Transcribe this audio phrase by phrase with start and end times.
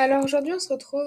[0.00, 1.02] Alors aujourd'hui, on se retrouve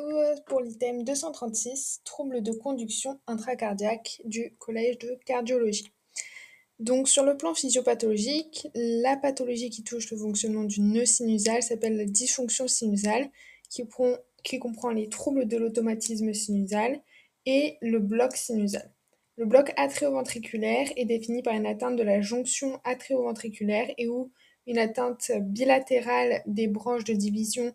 [0.47, 5.93] pour l'item 236, troubles de conduction intracardiaque du collège de cardiologie.
[6.79, 11.95] Donc sur le plan physiopathologique, la pathologie qui touche le fonctionnement du nœud sinusal s'appelle
[11.95, 13.29] la dysfonction sinusale,
[13.69, 13.87] qui,
[14.59, 16.99] comprend les troubles de l'automatisme sinusal
[17.45, 18.91] et le bloc sinusal.
[19.37, 24.33] Le bloc atrioventriculaire est défini par une atteinte de la jonction atrioventriculaire et ou
[24.67, 27.73] une atteinte bilatérale des branches de division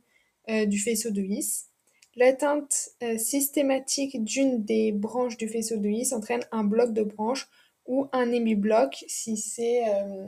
[0.49, 1.67] du faisceau de His.
[2.17, 7.47] L'atteinte euh, systématique d'une des branches du faisceau de His entraîne un bloc de branche
[7.85, 10.27] ou un hémibloc si c'est euh,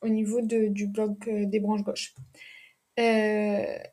[0.00, 2.14] au niveau du bloc des branches gauches,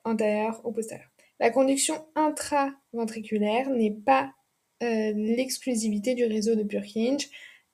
[0.05, 1.11] antérieure ou postérieure.
[1.39, 4.31] La conduction intraventriculaire n'est pas
[4.81, 7.29] l'exclusivité du réseau de Purkinje.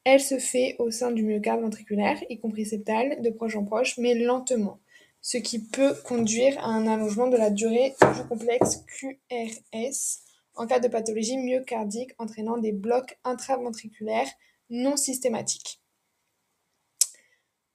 [0.05, 3.97] Elle se fait au sein du myocarde ventriculaire, y compris septal, de proche en proche,
[3.97, 4.79] mais lentement
[5.21, 10.23] ce qui peut conduire à un allongement de la durée du complexe QRS
[10.55, 14.29] en cas de pathologie myocardique entraînant des blocs intraventriculaires
[14.69, 15.81] non systématiques.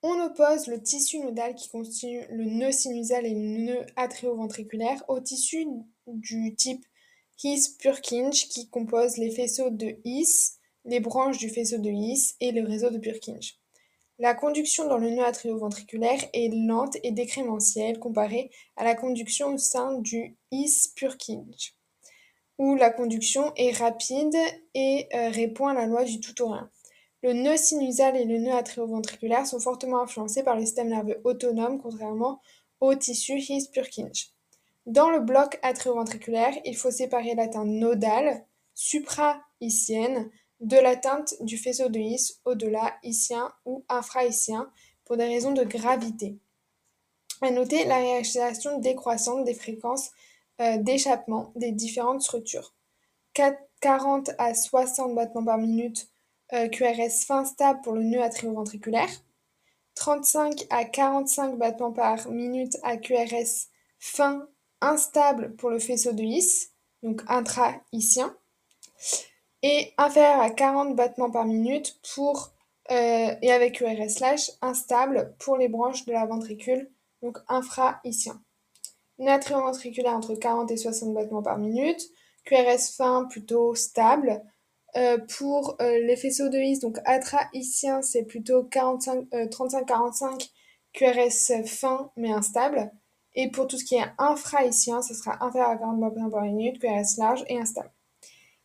[0.03, 5.19] On oppose le tissu nodal qui constitue le nœud sinusal et le nœud atrioventriculaire au
[5.19, 5.65] tissu
[6.05, 6.85] du type
[7.43, 10.53] His-Purkinje qui compose les faisceaux de His,
[10.85, 13.59] les branches du faisceau de His et le réseau de Purkinje.
[14.19, 19.57] La conduction dans le nœud atrioventriculaire est lente et décrémentielle comparée à la conduction au
[19.59, 21.75] sein du His-Purkinje,
[22.57, 24.35] où la conduction est rapide
[24.73, 26.67] et euh, répond à la loi du tout ou rien.
[27.21, 31.79] Le nœud sinusal et le nœud atrioventriculaire sont fortement influencés par le système nerveux autonome,
[31.79, 32.41] contrairement
[32.79, 34.33] au tissu His-Purkinje.
[34.87, 39.39] Dans le bloc atrioventriculaire, il faut séparer l'atteinte nodale, supra
[40.59, 44.69] de l'atteinte du faisceau de His au-delà hissien ou infrahissien
[45.05, 46.37] pour des raisons de gravité.
[47.41, 50.11] À noter la réalisation décroissante des fréquences
[50.59, 52.73] euh, d'échappement des différentes structures.
[53.81, 56.09] 40 à 60 battements par minute
[56.53, 59.09] euh, QRS fin stable pour le nœud atrioventriculaire,
[59.93, 64.47] 35 à 45 battements par minute à QRS fin
[64.81, 66.69] instable pour le faisceau de His,
[67.03, 68.35] donc intra-hissien,
[69.63, 72.51] et inférieur à 40 battements par minute pour,
[72.91, 74.23] euh, et avec URS
[74.61, 76.89] instable pour les branches de la ventricule,
[77.21, 78.41] donc infra-hissien.
[79.17, 82.01] ventriculaire entre 40 et 60 battements par minute,
[82.45, 84.43] QRS fin plutôt stable.
[84.95, 90.49] Euh, pour euh, les faisceaux de His, donc atra-hissien, c'est plutôt 35-45,
[90.93, 92.91] QRS fin mais instable.
[93.35, 96.79] Et pour tout ce qui est infra-hissien, ce sera inférieur à 40 battements par minute,
[96.79, 97.91] QRS large et instable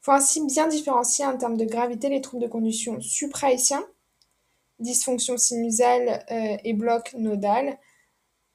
[0.02, 3.86] faut ainsi bien différencier en termes de gravité les troubles de conduction suprahaïtiens,
[4.80, 7.78] dysfonction sinusale euh, et bloc nodal,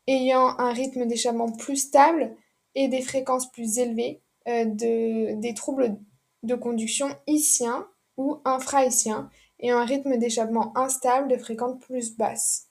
[0.08, 2.36] ayant un rythme d'échappement plus stable
[2.76, 5.98] et des fréquences plus élevées euh, de, des troubles
[6.44, 7.88] de conduction issiens
[8.18, 9.30] ou infrahaïtiens
[9.60, 12.68] et un rythme d'échappement instable de fréquences plus basses.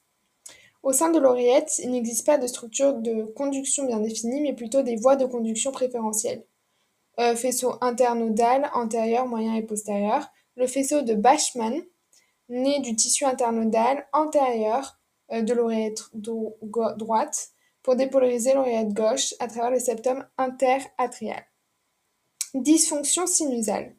[0.83, 4.83] Au sein de l'oreillette, il n'existe pas de structure de conduction bien définie, mais plutôt
[4.83, 6.45] des voies de conduction préférentielles.
[7.19, 10.29] Euh, faisceau internodal antérieur, moyen et postérieur.
[10.57, 11.83] Le faisceau de Bachmann,
[12.51, 14.99] né du tissu internodal antérieur
[15.33, 17.51] euh, de l'oreillette droite
[17.83, 21.43] pour dépolariser l'oreillette gauche à travers le septum interatrial.
[22.53, 23.95] Dysfonction sinusale.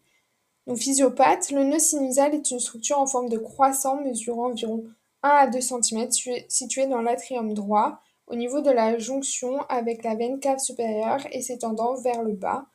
[0.67, 4.83] Donc physiopathe, le nœud sinusal est une structure en forme de croissant mesurant environ
[5.23, 6.09] 1 à 2 cm
[6.49, 11.41] située dans l'atrium droit au niveau de la jonction avec la veine cave supérieure et
[11.41, 12.67] s'étendant vers le bas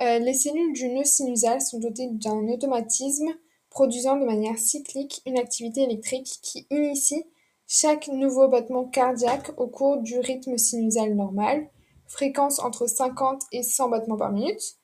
[0.00, 3.28] euh, les cellules du nœud sinusal sont dotées d'un automatisme
[3.70, 7.24] produisant de manière cyclique une activité électrique qui initie
[7.66, 11.68] chaque nouveau battement cardiaque au cours du rythme sinusal normal,
[12.06, 14.78] fréquence entre 50 et 100 battements par minute.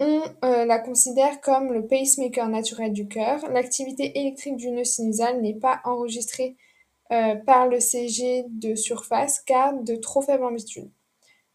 [0.00, 3.48] On euh, la considère comme le pacemaker naturel du cœur.
[3.50, 6.56] L'activité électrique du nœud sinusal n'est pas enregistrée
[7.12, 10.90] euh, par le CG de surface car de trop faible amplitude.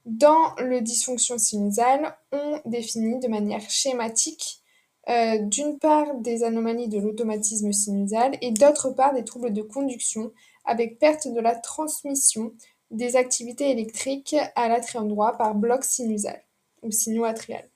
[0.06, 4.62] Dans le dysfonction sinusale, on définit de manière schématique
[5.10, 10.32] euh, d'une part des anomalies de l'automatisme sinusal et d'autre part des troubles de conduction
[10.66, 12.54] avec perte de la transmission
[12.92, 16.44] des activités électriques à l'atrium droit par bloc sinusal
[16.84, 17.68] ou sino-atrial.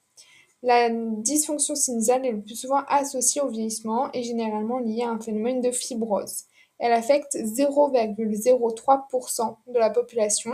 [0.61, 5.19] La dysfonction sinusale est le plus souvent associée au vieillissement et généralement liée à un
[5.19, 6.45] phénomène de fibrose.
[6.79, 10.51] Elle affecte 0,03% de la population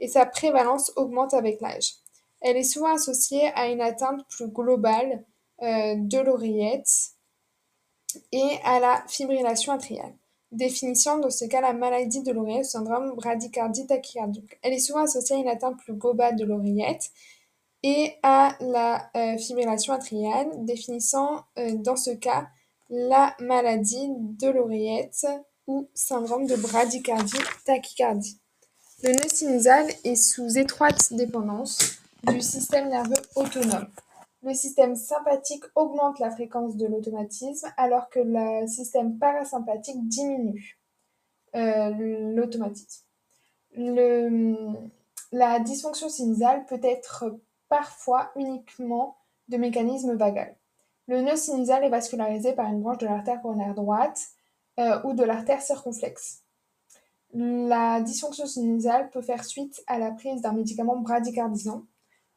[0.00, 1.94] et sa prévalence augmente avec l'âge.
[2.40, 5.24] Elle est souvent associée à une atteinte plus globale
[5.62, 6.90] euh, de l'oreillette
[8.32, 10.14] et à la fibrillation atriale.
[10.52, 14.58] Définition dans ce cas la maladie de l'oreillette, syndrome bradycardie tachycardique.
[14.62, 17.10] Elle est souvent associée à une atteinte plus globale de l'oreillette
[17.82, 22.46] et à la fibrillation atriale, définissant dans ce cas
[22.88, 25.26] la maladie de l'oreillette
[25.66, 28.38] ou syndrome de bradycardie-tachycardie.
[29.04, 33.86] Le nœud sinusal est sous étroite dépendance du système nerveux autonome.
[34.42, 40.78] Le système sympathique augmente la fréquence de l'automatisme alors que le système parasympathique diminue
[41.54, 41.90] euh,
[42.34, 43.04] l'automatisme.
[45.32, 47.26] la dysfonction sinusale peut être
[47.68, 49.18] parfois uniquement
[49.48, 50.56] de mécanisme vagal.
[51.08, 54.28] Le nœud sinusal est vascularisé par une branche de l'artère coronaire droite
[54.80, 56.43] euh, ou de l'artère circonflexe.
[57.36, 61.82] La dysfonction sinusale peut faire suite à la prise d'un médicament bradycardisant.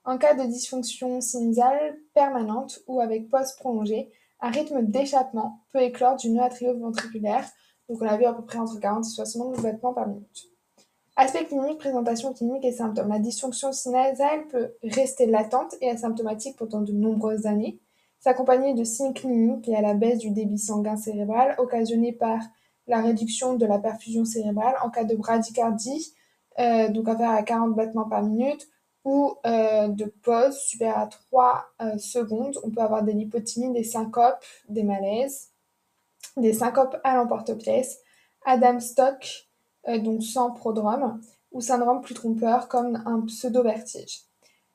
[0.06, 4.10] En cas de dysfonction sinusale permanente ou avec pause prolongée,
[4.42, 7.48] un rythme d'échappement peut éclore du nœud atrioventriculaire,
[7.88, 10.50] donc on a vu à peu près entre 40 et 60 battements par minute.
[11.16, 13.10] Aspect clinique, présentation clinique et symptômes.
[13.10, 17.80] La dysfonction sinusale peut rester latente et asymptomatique pendant de nombreuses années,
[18.20, 22.40] s'accompagner de signes cliniques liés à la baisse du débit sanguin cérébral occasionnée par
[22.88, 26.14] la réduction de la perfusion cérébrale en cas de bradycardie,
[26.60, 28.68] euh, donc inférieure à 40 battements par minute,
[29.04, 32.58] ou euh, de pause supérieure à 3 euh, secondes.
[32.64, 35.50] On peut avoir des lipotymies, des syncopes, des malaises,
[36.36, 38.00] des syncopes à l'emporte-pièce,
[38.46, 39.48] Adam Stock,
[40.04, 41.22] donc sans prodrome,
[41.54, 44.28] ou syndrome plus trompeur comme un pseudo-vertige.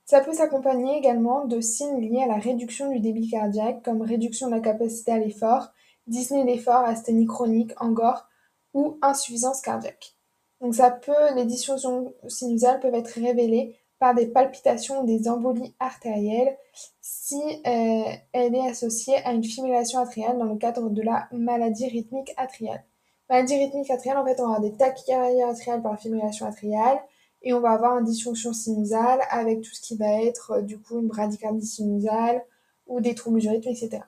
[0.05, 4.49] Ça peut s'accompagner également de signes liés à la réduction du débit cardiaque, comme réduction
[4.49, 5.69] de la capacité à l'effort,
[6.07, 8.27] dyspnée d'effort, asthénie chronique, angor
[8.75, 10.17] ou insuffisance cardiaque.
[10.61, 15.75] Donc ça peut, les dysfonctions sinusales peuvent être révélées par des palpitations ou des embolies
[15.79, 16.57] artérielles
[17.01, 18.03] si euh,
[18.33, 22.85] elle est associée à une fibrillation atriale dans le cadre de la maladie rythmique atriale.
[23.31, 26.99] Maladie rythmique atriale, en fait, on va avoir des tachycardies atriales par fibrillation atriale
[27.43, 30.79] et on va avoir une dysfonction sinusale avec tout ce qui va être euh, du
[30.79, 32.45] coup une bradycardie sinusale
[32.87, 34.01] ou des troubles du rythme, etc.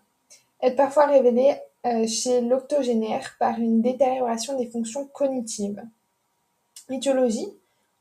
[0.61, 1.55] Être parfois révélée
[2.07, 5.83] chez l'octogénaire par une détérioration des fonctions cognitives.
[6.91, 7.49] Étiologie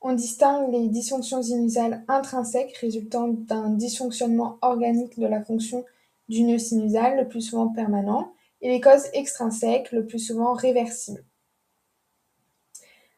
[0.04, 5.86] on distingue les dysfonctions sinusales intrinsèques résultant d'un dysfonctionnement organique de la fonction
[6.28, 11.24] du nœud sinusal, le plus souvent permanent, et les causes extrinsèques, le plus souvent réversibles.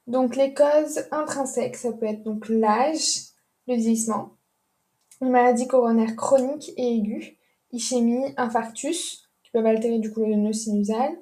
[0.06, 3.32] Donc les causes intrinsèques, ça peut être donc l'âge,
[3.68, 4.34] le vieillissement,
[5.22, 7.36] une maladie coronaire chronique et aiguë,
[7.72, 9.25] ischémie, infarctus,
[9.56, 11.18] peuvent altérer du coup le nœud sinusal,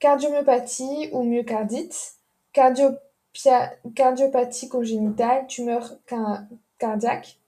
[0.00, 2.14] cardiomyopathie ou myocardite,
[2.52, 5.96] cardiopathie congénitale, tumeur
[6.78, 7.38] cardiaque,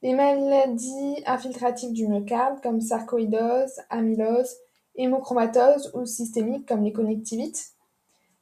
[0.00, 4.54] les maladies infiltratives du myocarde comme sarcoïdose, amylose,
[4.94, 7.72] hémochromatose ou systémique comme les connectivites.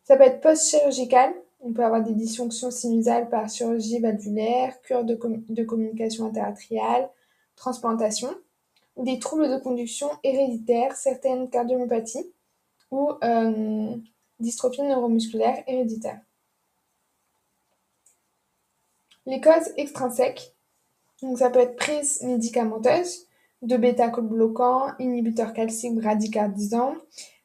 [0.04, 5.18] Ça peut être post-chirurgical, on peut avoir des dysfonctions sinusales par chirurgie valvulaire, cure de,
[5.48, 7.08] de communication interatriale,
[7.56, 8.28] transplantation
[8.96, 12.32] des troubles de conduction héréditaires, certaines cardiomyopathies
[12.90, 13.96] ou euh,
[14.38, 16.20] dystrophie neuromusculaire héréditaire.
[19.24, 20.54] Les causes extrinsèques,
[21.22, 23.26] donc ça peut être prise médicamenteuse,
[23.62, 26.96] de bêta-bloquants, inhibiteurs calciques bradycardisants,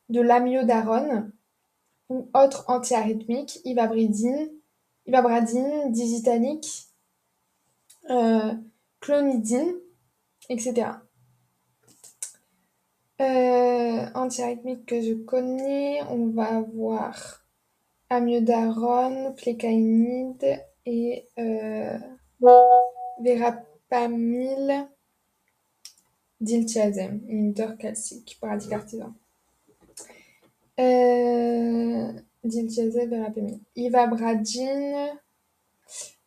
[0.09, 1.31] de l'amiodarone
[2.09, 4.49] ou autres antiarythmiques, ivabradine,
[5.05, 6.87] ivabradine digitalique,
[8.09, 8.53] euh,
[8.99, 9.75] clonidine,
[10.49, 10.87] etc.
[13.19, 17.43] Euh, antiarythmique que je connais, on va avoir
[18.11, 21.97] amiodarone, plécaïnide et euh,
[23.19, 24.87] verapamil,
[26.39, 29.15] diltiazem, inhibiteur calcique, bradycardisan.
[30.79, 33.59] Euh, diltiazem, verapamil.
[33.75, 35.09] Ivabradine,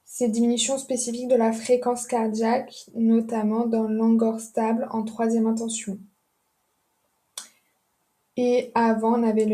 [0.05, 6.01] c'est diminution spécifique de la fréquence cardiaque, notamment dans l'angor stable en troisième intention.
[8.43, 9.45] Et avant, on avait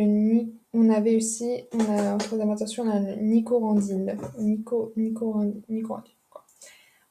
[0.72, 4.16] on avait aussi, on a, en on a le nicorandil.
[4.38, 4.92] Nico,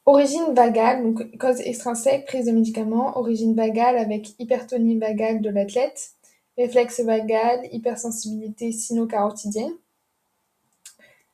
[0.06, 3.18] Origine vagale, donc cause extrinsèque, prise de médicaments.
[3.18, 6.12] Origine vagale avec hypertonie vagale de l'athlète.
[6.56, 9.74] Réflexe vagal, hypersensibilité sino-carotidienne.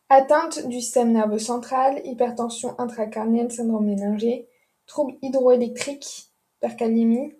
[0.08, 4.48] Atteinte du système nerveux central, hypertension intracarnienne, syndrome méningé.
[4.86, 7.32] Troubles hydroélectriques, percalémie,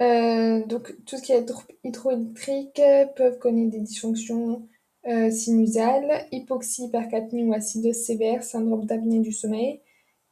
[0.00, 1.46] donc tout ce qui est
[1.84, 2.80] hydroélectrique
[3.16, 4.66] peuvent connaître des dysfonctions
[5.06, 9.80] euh, sinusales, hypoxie, hypercapnie ou acidose sévère, syndrome d'apnée du sommeil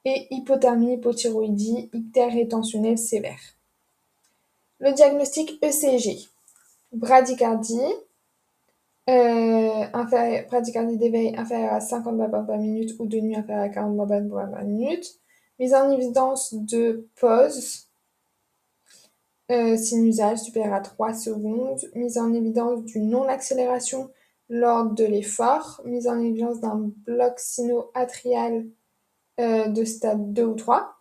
[0.05, 3.41] et hypothermie, hypothyroïdie, ictère rétentionnelle sévère.
[4.79, 6.29] Le diagnostic ECG,
[6.93, 7.81] bradycardie,
[9.09, 9.87] euh,
[10.49, 14.47] bradycardie d'éveil inférieure à 50 battements par minute ou de nuit inférieure à 40 battements
[14.51, 15.19] par minute,
[15.59, 17.88] mise en évidence de pause.
[17.88, 17.88] euh,
[19.49, 24.11] sinusale supérieure à 3 secondes, mise en évidence d'une non-accélération
[24.51, 28.67] lors de l'effort, mise en évidence d'un bloc sino-atrial
[29.41, 30.95] euh, de stade 2 ou 3,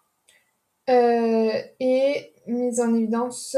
[0.90, 3.58] euh, et mise en évidence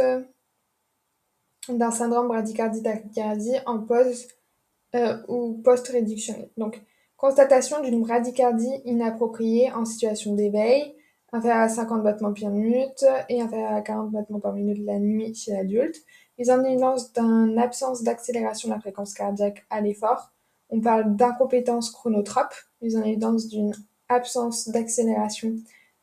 [1.68, 4.28] d'un syndrome bradycardie-tachycardie en pause
[5.28, 6.50] ou post-réductionnel.
[6.58, 6.82] Donc,
[7.16, 10.96] constatation d'une bradycardie inappropriée en situation d'éveil,
[11.32, 15.34] inférieur à 50 battements par minute et inférieur à 40 battements par minute la nuit
[15.36, 15.96] chez l'adulte.
[16.38, 20.32] Mise en évidence d'une absence d'accélération de la fréquence cardiaque à l'effort.
[20.70, 23.74] On parle d'incompétence chronotrope, mise en évidence d'une
[24.08, 25.56] absence d'accélération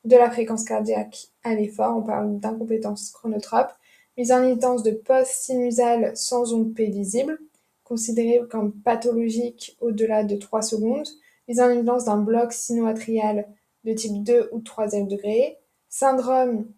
[0.05, 1.97] de la fréquence cardiaque à l'effort.
[1.97, 3.73] On parle d'incompétence chronotrope.
[4.17, 7.39] Mise en évidence de post-sinusale sans onde P lisible,
[7.85, 11.09] considérée comme pathologique au-delà de 3 secondes.
[11.49, 13.47] Mise en évidence d'un bloc sino-atrial
[13.87, 16.71] de type 2 ou 3e degré, syndrome,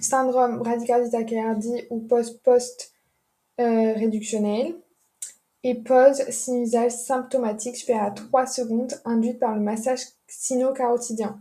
[0.00, 4.74] syndrome bradycardie ou post-post-réductionnel,
[5.64, 11.38] et pause sinusale symptomatique supérieure à 3 secondes induite par le massage sino-carotidien,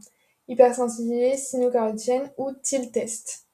[0.47, 3.45] hypersensibilité sino-carotidienne ou TIL test.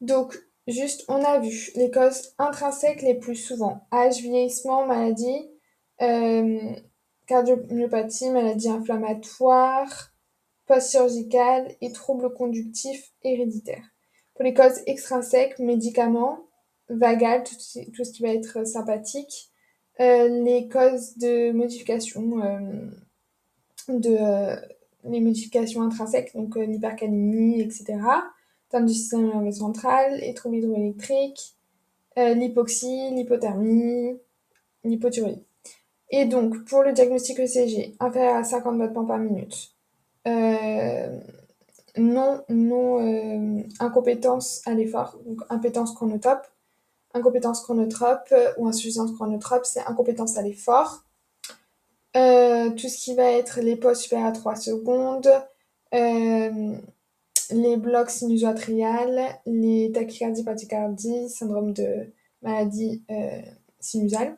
[0.00, 0.36] Donc,
[0.66, 3.86] juste, on a vu les causes intrinsèques les plus souvent.
[3.92, 5.48] Âge, vieillissement, maladie,
[6.02, 6.74] euh,
[7.30, 10.12] cardiomyopathie, maladie inflammatoire,
[10.66, 13.84] post-chirurgicale et troubles conductifs héréditaires.
[14.34, 16.40] Pour les causes extrinsèques, médicaments,
[16.88, 19.50] vagales, tout, ce qui va être sympathique,
[20.00, 22.90] euh, les causes de modification, euh,
[23.88, 24.56] de, euh,
[25.04, 27.96] les modifications intrinsèques, donc l'hypercalémie, etc.,
[28.70, 31.54] termes du système nerveux central, les troubles hydroélectriques,
[32.16, 34.16] l'hypoxie, l'hypothermie,
[34.84, 35.44] l'hypothyroïdie.
[36.10, 39.72] Et donc, pour le diagnostic ECG, inférieur à 50 battements par minute,
[40.26, 41.20] euh,
[41.96, 46.46] non, non euh, incompétence à l'effort, donc impétence chronotrope.
[47.14, 51.04] Incompétence chronotrope ou insuffisance chronotrope, c'est incompétence à l'effort.
[52.16, 55.28] Euh, tout ce qui va être les postes supérieurs à 3 secondes,
[55.92, 62.12] les blocs sinusoatriales, les tachycardies, bradycardies, syndrome de
[62.42, 63.02] maladie
[63.80, 64.36] sinusale.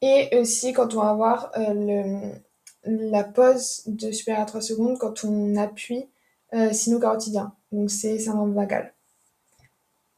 [0.00, 4.98] Et aussi quand on va avoir euh, le, la pause de supérieur à 3 secondes
[4.98, 6.06] quand on appuie
[6.54, 7.54] euh, sino-carotidien.
[7.72, 8.94] Donc c'est syndrome vagal.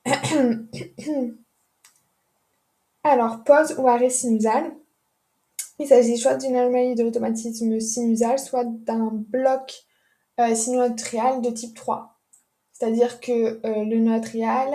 [3.03, 4.73] Alors, pause ou arrêt sinusal.
[5.79, 9.85] Il s'agit soit d'une anomalie de l'automatisme sinusal, soit d'un bloc
[10.39, 12.19] euh, sinoatrial de type 3.
[12.73, 14.69] C'est-à-dire que euh, le nœud atrial,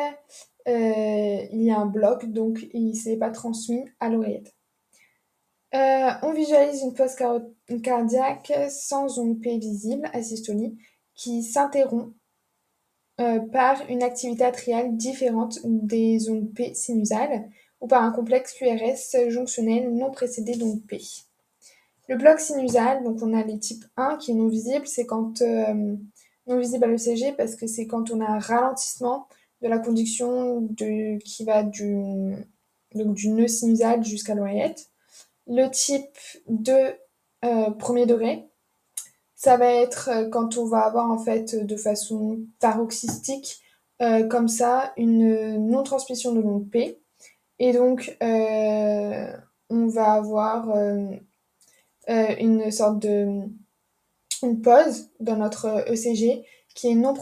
[0.67, 4.54] euh, il y a un bloc, donc il ne s'est pas transmis à l'oreillette.
[5.75, 7.15] Euh, on visualise une pause
[7.83, 10.77] cardiaque sans onde P visible, asystolie,
[11.15, 12.13] qui s'interrompt
[13.19, 17.49] euh, par une activité atriale différente des ondes P sinusales
[17.81, 21.01] ou par un complexe QRS jonctionnel non précédé d'ondes P.
[22.07, 25.41] Le bloc sinusal, donc on a les types 1 qui est non visible, c'est quand
[25.41, 25.95] euh,
[26.47, 29.27] non visible à l'ECG parce que c'est quand on a un ralentissement
[29.61, 30.69] de la conduction
[31.25, 31.97] qui va du,
[32.93, 34.89] donc du nœud sinusal jusqu'à l'oreillette.
[35.47, 36.95] Le type de
[37.43, 38.47] euh, premier degré,
[39.35, 43.59] ça va être euh, quand on va avoir en fait de façon paroxystique
[44.01, 46.99] euh, comme ça une non-transmission de l'onde P.
[47.59, 50.75] Et donc on va avoir
[52.07, 53.43] une sorte de
[54.43, 57.13] une pause dans notre ECG qui est non,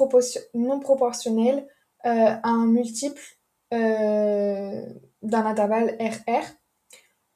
[0.55, 1.67] non proportionnelle
[2.03, 3.21] à un multiple
[3.71, 4.87] d'un
[5.45, 6.43] intervalle RR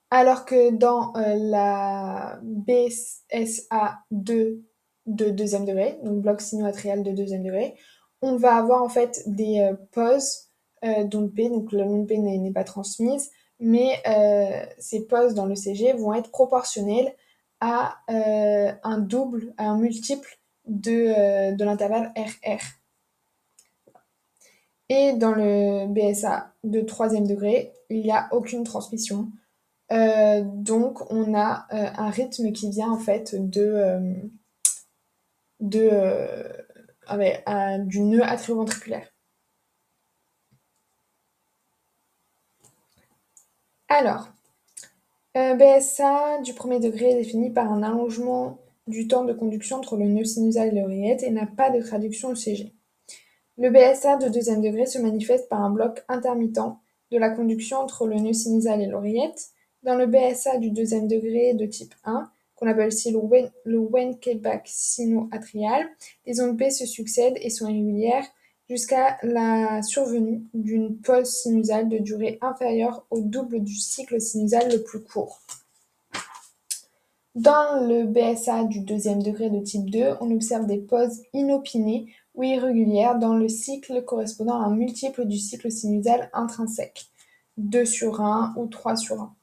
[0.10, 4.62] alors que dans euh, la BSA2
[5.06, 7.76] de deuxième degré, donc bloc sino-atrial de deuxième degré,
[8.22, 10.50] on va avoir en fait des euh, pauses
[10.86, 14.04] euh, d'onde P, donc l'onde P n'est pas transmise, mais
[14.78, 17.12] ces pauses dans le CG vont être proportionnelles
[17.60, 20.38] à un double, à un multiple
[20.68, 22.62] de l'intervalle RR.
[24.90, 29.32] Et dans le BSA de troisième degré, il n'y a aucune transmission.
[29.92, 34.14] Euh, donc on a euh, un rythme qui vient en fait euh,
[37.06, 39.08] ah du nœud atrioventriculaire.
[43.90, 44.28] Alors,
[45.34, 50.06] BSA du premier degré est défini par un allongement du temps de conduction entre le
[50.06, 52.74] nœud sinusal et l'oreillette et n'a pas de traduction ECG.
[53.58, 56.60] Le BSA de deuxième degré se manifeste par un bloc intermittent
[57.12, 59.52] de la conduction entre le nœud sinusal et l'oreillette,
[59.88, 63.80] dans le BSA du deuxième degré de type 1, qu'on appelle aussi le, Wen le
[63.80, 65.88] Wenckebach sino-atrial.
[66.26, 68.26] Les ondes B se succèdent et sont irrégulières
[68.70, 74.84] jusqu'à la survenue d'une pause sinusale de durée inférieure au double du cycle sinusal le
[74.84, 75.40] plus court.
[77.36, 82.44] Dans le BSA du deuxième degré de type 2, on observe des pauses inopinées ou
[82.44, 87.06] irrégulières dans le cycle correspondant à un multiple du cycle sinusal intrinsèque,
[87.56, 89.34] 2 sur 1 ou 3 sur 1.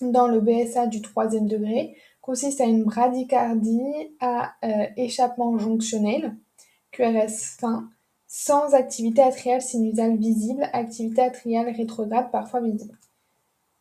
[0.00, 6.36] Dans le BSA du troisième degré, consiste à une bradycardie à euh, échappement jonctionnel,
[6.92, 7.88] QRS fin,
[8.26, 12.96] sans activité atriale sinusale visible, activité atriale rétrograde parfois visible.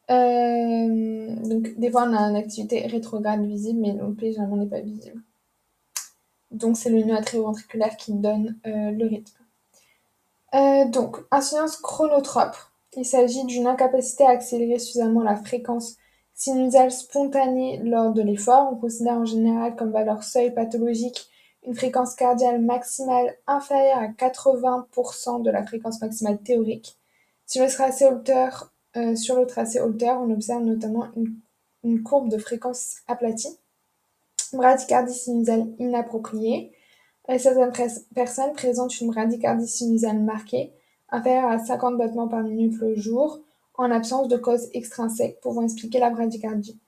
[0.10, 4.80] Euh, donc, des fois, on a une activité rétrograde visible, mais l'OP généralement n'est pas
[4.80, 5.22] visible.
[6.52, 9.34] Donc, c'est le nœud atrioventriculaire qui donne euh, le rythme.
[10.92, 12.56] Donc, insuffisance chronotrope.
[12.96, 15.98] Il s'agit d'une incapacité à accélérer suffisamment la fréquence
[16.38, 18.70] sinusale spontanée lors de l'effort.
[18.72, 21.30] On considère en général comme valeur seuil pathologique
[21.66, 26.96] une fréquence cardiale maximale inférieure à 80% de la fréquence maximale théorique.
[27.46, 31.08] Si le tracé hauteur euh, sur le tracé Holter, on observe notamment
[31.84, 33.58] une, courbe de fréquence aplatie,
[34.54, 36.72] bradycardie sinusale inappropriée.
[37.30, 37.72] Euh, certaines
[38.14, 40.74] personnes présentent une bradycardie sinusale marquée,
[41.10, 43.40] inférieure à 50 battements par minute le jour,
[43.78, 46.80] en absence de cause extrinsèque pouvant expliquer la bradycardie.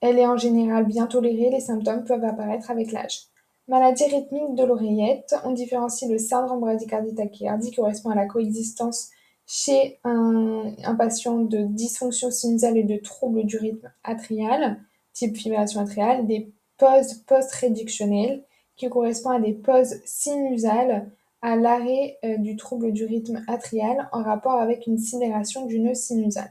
[0.00, 3.28] Elle est en général bien tolérée, les symptômes peuvent apparaître avec l'âge.
[3.68, 9.10] Maladie rythmique de l'oreillette, on différencie le syndrome bradycardie tachycardie qui correspond à la coexistence
[9.46, 14.78] chez un, patient de dysfonction sinusale et de troubles du rythme atrial,
[15.12, 18.44] type fibrillation atriale, des pauses post-réductionnelles
[18.76, 21.10] qui correspondent à des pauses sinusales
[21.42, 25.94] à l'arrêt euh, du trouble du rythme atrial en rapport avec une sidération du nœud
[25.94, 26.50] sinusal.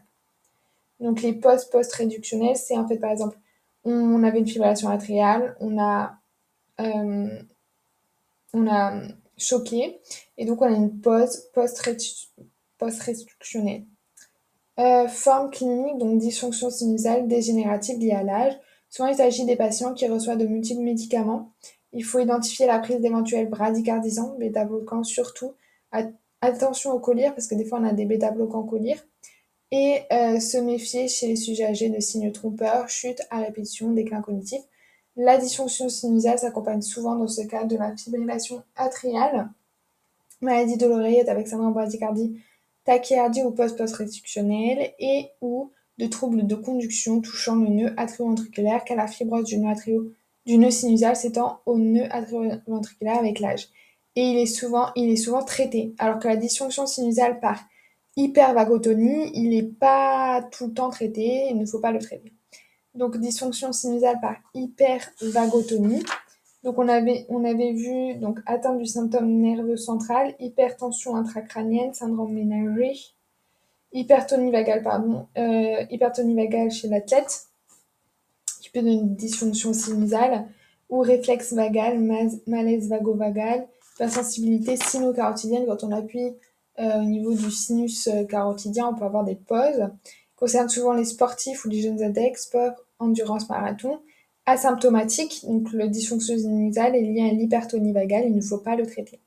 [0.99, 3.37] Donc les pauses post-réductionnelles, c'est en fait par exemple,
[3.83, 6.17] on avait une fibrillation atriale, on a,
[6.81, 7.39] euh,
[8.53, 8.67] on
[9.37, 9.99] choqué,
[10.37, 13.85] et donc on a une pause post-réductionnelle.
[14.79, 18.53] Euh, forme clinique, donc dysfonction sinusale dégénérative liée à l'âge.
[18.89, 21.51] Souvent, il s'agit des patients qui reçoivent de multiples médicaments.
[21.93, 25.53] Il faut identifier la prise d'éventuels bradycardisants, bêta-bloquants surtout.
[26.41, 28.95] Attention au collier, parce que des fois, on a des bêta-bloquants collier.
[29.71, 34.21] Et euh, se méfier chez les sujets âgés de signes trompeurs, chute à répétition, déclin
[34.21, 34.61] cognitif.
[35.15, 39.49] La dysfonction sinusale s'accompagne souvent dans ce cas de la fibrillation atriale,
[40.41, 42.39] maladie de l'oreillette avec syndrome bradycardie
[42.87, 49.07] tachycardie ou post-post-restrictionnelle et ou de troubles de conduction touchant le nœud atrioventriculaire car la
[49.07, 50.15] fibrose du nœud,
[50.47, 53.67] du nœud sinusal s'étend au nœud atrioventriculaire avec l'âge.
[54.15, 57.59] Et il est, souvent, il est souvent traité, alors que la dysfonction sinusale par
[58.15, 62.31] hypervagotonie, il n'est pas tout le temps traité, il ne faut pas le traiter.
[62.95, 66.03] Donc dysfonction sinusale par hypervagotonie,
[66.63, 72.33] donc on avait, on avait vu donc atteinte du symptôme nerveux central, hypertension intracrânienne, syndrome
[72.33, 72.93] ménagé,
[73.91, 77.46] hypertonie vagale, pardon, euh, hypertonie vagale chez l'athlète,
[78.77, 80.47] qui peut donner une dysfonction sinusale,
[80.89, 81.99] ou réflexe vagal,
[82.47, 86.33] malaise vagovagal, hypersensibilité sino-carotidienne, quand on appuie
[86.79, 89.89] euh, au niveau du sinus euh, carotidien, on peut avoir des pauses.
[90.35, 93.99] Concerne souvent les sportifs ou les jeunes adeptes, sport, endurance, marathon
[94.47, 98.85] asymptomatique, donc le dysfonction sinusale est lié à l'hypertonie vagale, il ne faut pas le
[98.85, 99.19] traiter.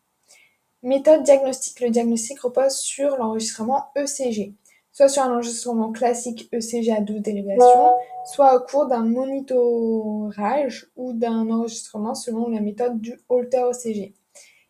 [0.83, 1.79] Méthode diagnostique.
[1.81, 4.55] Le diagnostic repose sur l'enregistrement ECG,
[4.93, 7.95] soit sur un enregistrement classique ECG à 12 dérivations,
[8.27, 14.15] soit au cours d'un monitorage ou d'un enregistrement selon la méthode du Holter ECG.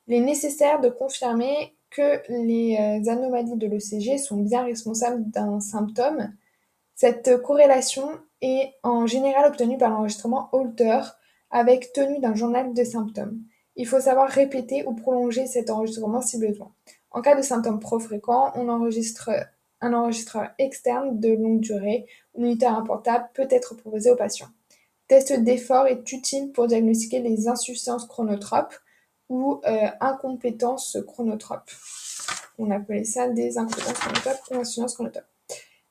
[0.06, 5.61] Il est nécessaire de confirmer que les euh, anomalies de l'ECG sont bien responsables d'un
[5.61, 6.33] symptôme.
[6.94, 8.09] Cette corrélation
[8.40, 11.00] est en général obtenu par l'enregistrement Holter
[11.50, 13.40] avec tenue d'un journal de symptômes.
[13.76, 16.72] Il faut savoir répéter ou prolonger cet enregistrement si besoin.
[17.11, 19.30] En cas de symptômes trop fréquents, on enregistre
[19.81, 24.49] un enregistreur externe de longue durée ou moniteur un portable peut être proposé au patient.
[25.09, 28.75] Test d'effort est utile pour diagnostiquer les insuffisances chronotropes
[29.29, 31.71] ou euh, incompétences chronotropes.
[32.59, 35.25] On appelait ça des incompétences chronotropes ou insuffisances chronotropes.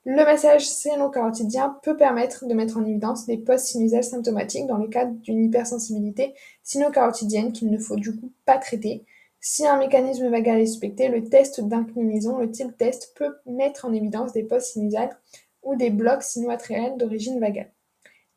[0.06, 0.66] Le massage
[1.12, 6.34] carotidien peut permettre de mettre en évidence des post-sinusales symptomatiques dans le cadre d'une hypersensibilité
[6.62, 9.04] sino-carotidienne qu'il ne faut du coup pas traiter.
[9.40, 13.92] Si un mécanisme vagal est suspecté, le test d'inclinaison, le type test, peut mettre en
[13.92, 15.18] évidence des post-sinusales
[15.62, 17.72] ou des blocs sino-atriels d'origine vagale.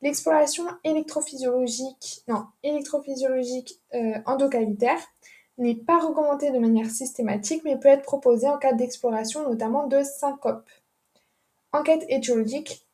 [0.02, 4.16] L'exploration électrophysiologique, non, électrophysiologique euh,
[5.58, 10.04] n'est pas recommandée de manière systématique mais peut être proposée en cas d'exploration notamment de
[10.04, 10.70] syncope.
[11.74, 12.86] Enquête étiologique,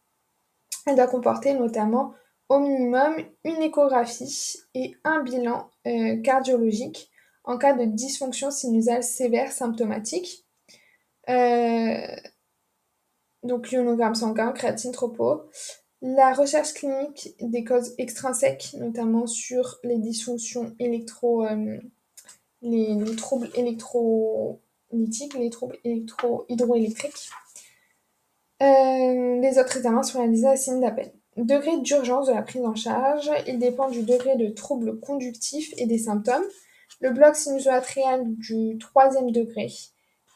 [0.86, 2.14] elle doit comporter notamment
[2.48, 7.10] au minimum une échographie et un bilan euh, cardiologique
[7.50, 10.46] en cas de dysfonction sinusale sévère symptomatique.
[11.30, 12.16] Euh,
[13.42, 15.50] donc l'ionogramme sanguin, créatine, tropo.
[16.02, 21.44] La recherche clinique des causes extrinsèques, notamment sur les dysfonctions électro...
[21.44, 21.80] Euh,
[22.62, 27.30] les, troubles électrolytiques, les troubles électro-hydroélectriques.
[28.60, 31.14] les autres examens sont réalisés à signe d'appel.
[31.38, 35.86] Degré d'urgence de la prise en charge, il dépend du degré de trouble conductif et
[35.86, 36.44] des symptômes.
[37.02, 39.68] Le bloc sinusoatrial du troisième degré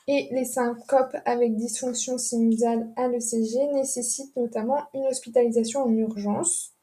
[0.08, 6.74] et les syncopes avec dysfonction sinusale à l'ECG nécessitent notamment une hospitalisation en urgence.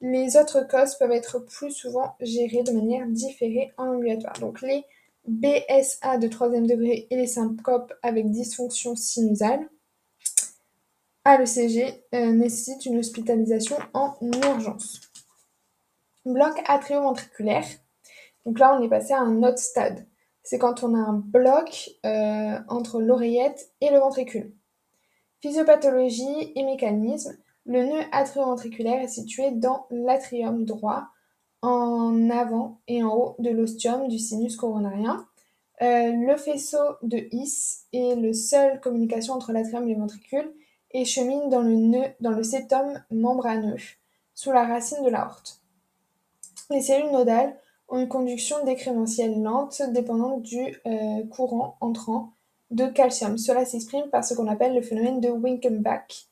[0.00, 4.38] Les autres causes peuvent être plus souvent gérées de manière différée en ambulatoire.
[4.40, 4.84] Donc les
[5.26, 9.68] BSA de troisième degré et les syncopes avec dysfonction sinusale
[11.24, 15.00] à l'ECG euh, nécessite une hospitalisation en urgence.
[16.24, 17.66] Bloc atrioventriculaire.
[18.46, 20.06] Donc là, on est passé à un autre stade.
[20.42, 24.54] C'est quand on a un bloc euh, entre l'oreillette et le ventricule.
[25.40, 27.36] Physiopathologie et mécanisme.
[27.66, 31.08] Le nœud atrioventriculaire est situé dans l'atrium droit,
[31.62, 35.26] en avant et en haut de l'ostium du sinus coronarien.
[35.82, 40.52] Euh, le faisceau de His est le seul communication entre l'atrium et le ventricule
[40.90, 43.76] et chemine dans le nœud, dans le septum membraneux,
[44.34, 45.60] sous la racine de l'aorte.
[46.70, 47.56] Les cellules nodales
[47.90, 52.32] ont une conduction décrémentielle lente dépendante du euh, courant entrant
[52.70, 53.36] de calcium.
[53.36, 56.28] Cela s'exprime par ce qu'on appelle le phénomène de Winkenbach,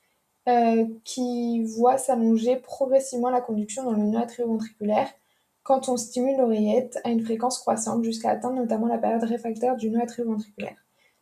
[0.49, 5.13] euh, qui voit s'allonger progressivement la conduction dans le nœud atrioventriculaire
[5.63, 9.91] quand on stimule l'oreillette à une fréquence croissante jusqu'à atteindre notamment la période réfractaire du
[9.91, 10.77] nœud atrioventriculaire.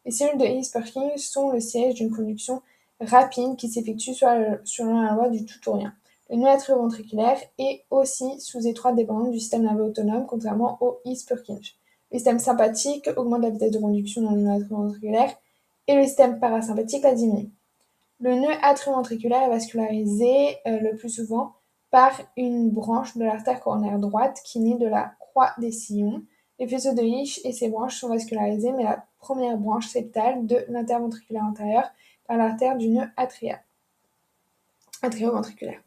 [0.05, 2.63] Les cellules de His-Purkinje sont le siège d'une conduction
[3.01, 5.93] rapide qui s'effectue selon la loi du tout ou rien.
[6.29, 11.77] Le nœud atrioventriculaire est aussi sous étroite dépendance du système nerveux autonome, contrairement au His-Purkinje.
[12.11, 15.37] Le système sympathique augmente la vitesse de conduction dans le nœud atrioventriculaire
[15.87, 17.51] et le système parasympathique la diminue.
[18.19, 21.55] Le nœud atrioventriculaire est vascularisé euh, le plus souvent
[21.91, 26.23] par une branche de l'artère coronaire droite qui naît de la croix des sillons.
[26.59, 30.65] Les faisceaux de Hich et ses branches sont vascularisés, mais la première branche septale de
[30.69, 31.85] l'interventriculaire antérieur
[32.27, 33.07] par l'artère du nœud
[35.03, 35.86] atrioventriculaire.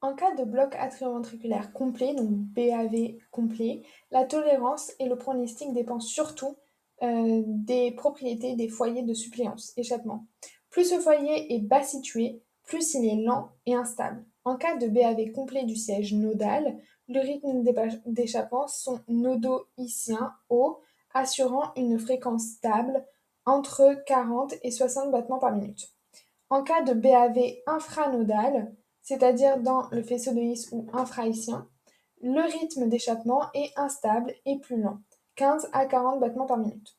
[0.00, 6.02] En cas de bloc atrioventriculaire complet, donc BAV complet, la tolérance et le pronostic dépendent
[6.02, 6.56] surtout
[7.02, 10.26] euh, des propriétés des foyers de suppléance, échappement.
[10.70, 14.24] Plus ce foyer est bas situé, plus il est lent et instable.
[14.44, 17.62] En cas de BAV complet du siège nodal, le rythme
[18.06, 20.80] d'échappement sont nodo-icien haut,
[21.14, 23.04] assurant une fréquence stable
[23.44, 25.92] entre 40 et 60 battements par minute.
[26.52, 31.66] En cas de BAV infranodal, c'est-à-dire dans le faisceau de His ou infraïcien,
[32.20, 34.98] le rythme d'échappement est instable et plus lent,
[35.36, 36.94] 15 à 40 battements par minute,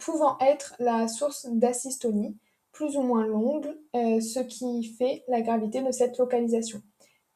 [0.00, 2.36] pouvant être la source d'asystolie
[2.72, 6.82] plus ou moins longue, euh, ce qui fait la gravité de cette localisation.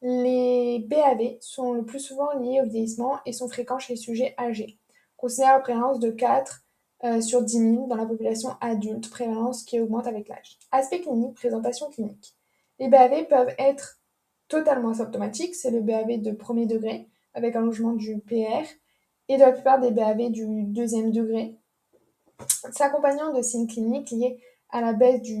[0.01, 4.35] Les BAV sont le plus souvent liés au vieillissement et sont fréquents chez les sujets
[4.37, 4.77] âgés
[5.25, 6.64] considère la prévalence de 4
[7.05, 10.57] euh, sur 10 000 dans la population adulte, prévalence qui augmente avec l'âge.
[10.71, 12.35] Aspect clinique, présentation clinique.
[12.79, 13.99] Les BAV peuvent être
[14.47, 18.65] totalement asymptomatiques, c'est le BAV de premier degré, avec allongement du PR,
[19.27, 21.55] et de la plupart des BAV du deuxième degré,
[22.71, 24.39] s'accompagnant de signes cliniques liés
[24.69, 25.37] à la baisse du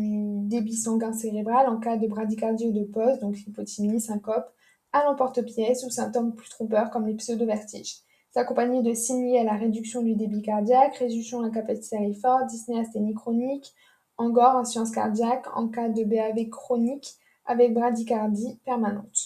[0.47, 4.51] débit sanguin cérébral en cas de bradycardie ou de pause, donc hypothymie, syncope,
[4.93, 7.97] à l'emporte-pièce ou symptômes plus trompeurs comme les pseudo-vertiges
[8.39, 12.01] accompagné de signes liés à la réduction du débit cardiaque, réduction de la capacité à
[12.01, 13.73] l'effort, dyspnée chronique,
[14.17, 19.17] encore insuffisance cardiaque en cas de BAV chronique avec bradycardie permanente.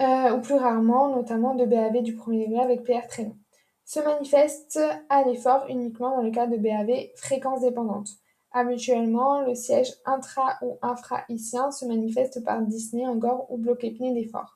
[0.00, 3.36] Euh, ou plus rarement, notamment de BAV du premier degré avec PR très long.
[3.84, 8.08] Se manifeste à l'effort uniquement dans le cas de BAV fréquence dépendante.
[8.52, 14.55] Habituellement, le siège intra- ou infra-icien se manifeste par dyspnée, engorge ou bloquépnée d'effort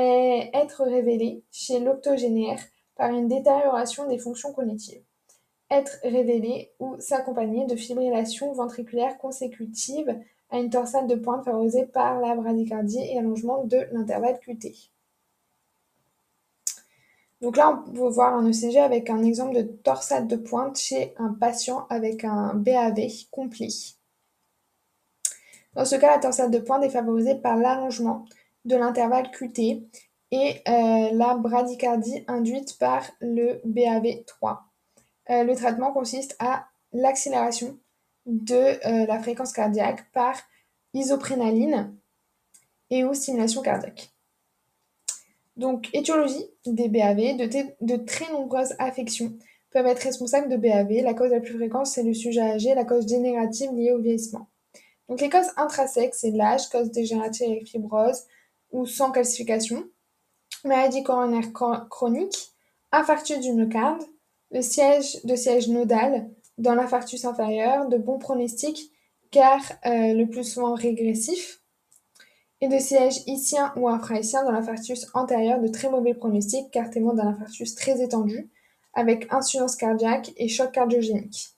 [0.00, 2.60] être révélé chez l'octogénaire
[2.96, 5.02] par une détérioration des fonctions cognitives.
[5.70, 10.18] Être révélé ou s'accompagner de fibrillation ventriculaire consécutive
[10.50, 14.74] à une torsade de pointe favorisée par la bradycardie et allongement de l'intervalle QT.
[17.40, 21.12] Donc là, on peut voir un ECG avec un exemple de torsade de pointe chez
[21.18, 23.68] un patient avec un BAV complet.
[25.74, 28.26] Dans ce cas, la torsade de pointe est favorisée par l'allongement
[28.64, 29.82] de l'intervalle QT
[30.32, 34.58] et euh, la bradycardie induite par le BAV3.
[35.30, 37.78] Euh, le traitement consiste à l'accélération
[38.26, 40.36] de euh, la fréquence cardiaque par
[40.94, 41.94] isoprénaline
[42.90, 44.10] et ou stimulation cardiaque.
[45.56, 49.36] Donc, étiologie des BAV, de, très nombreuses affections
[49.70, 51.02] peuvent être responsables de BAV.
[51.02, 54.48] La cause la plus fréquente, c'est le sujet âgé, la cause générative liée au vieillissement.
[55.08, 58.24] Donc, les causes intrinsèques, c'est l'âge, cause dégénérative et fibrose
[58.72, 59.84] ou sans calcification,
[60.64, 62.52] maladie coronaire chronique,
[62.90, 64.02] infarctus du myocarde,
[64.50, 68.90] le siège de siège nodal dans l'infarctus inférieur, de bons pronostics
[69.30, 71.62] car euh, le plus souvent régressif,
[72.62, 77.12] et de siège issien ou infraissien dans l'infarctus antérieur de très mauvais pronostics car témoin
[77.12, 78.50] d'un infarctus très étendu
[78.94, 81.56] avec insuffisance cardiaque et choc cardiogénique.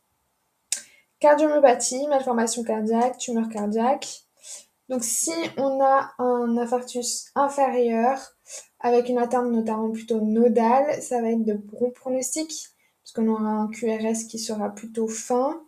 [1.21, 4.24] Cardiomyopathie, malformation cardiaque, tumeur cardiaque.
[4.89, 8.19] Donc si on a un infarctus inférieur
[8.81, 12.69] avec une atteinte notamment plutôt nodale, ça va être de bons pronostics
[13.03, 15.63] parce qu'on aura un QRS qui sera plutôt fin.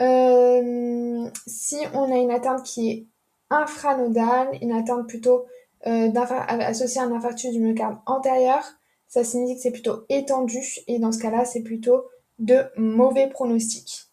[0.00, 3.06] Euh, si on a une atteinte qui est
[3.50, 5.46] infranodale, une atteinte plutôt
[5.86, 8.62] euh, associée à un infarctus du myocarde antérieur,
[9.08, 12.04] ça signifie que c'est plutôt étendu et dans ce cas-là, c'est plutôt
[12.38, 14.06] de mauvais pronostics.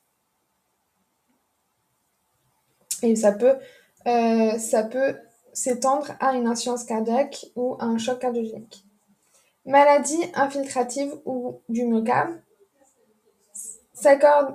[3.03, 3.55] Et ça peut,
[4.07, 5.17] euh, ça peut
[5.53, 8.83] s'étendre à une insuffisance cardiaque ou à un choc cardiogénique.
[9.65, 12.39] Maladie infiltrative ou du myocarde,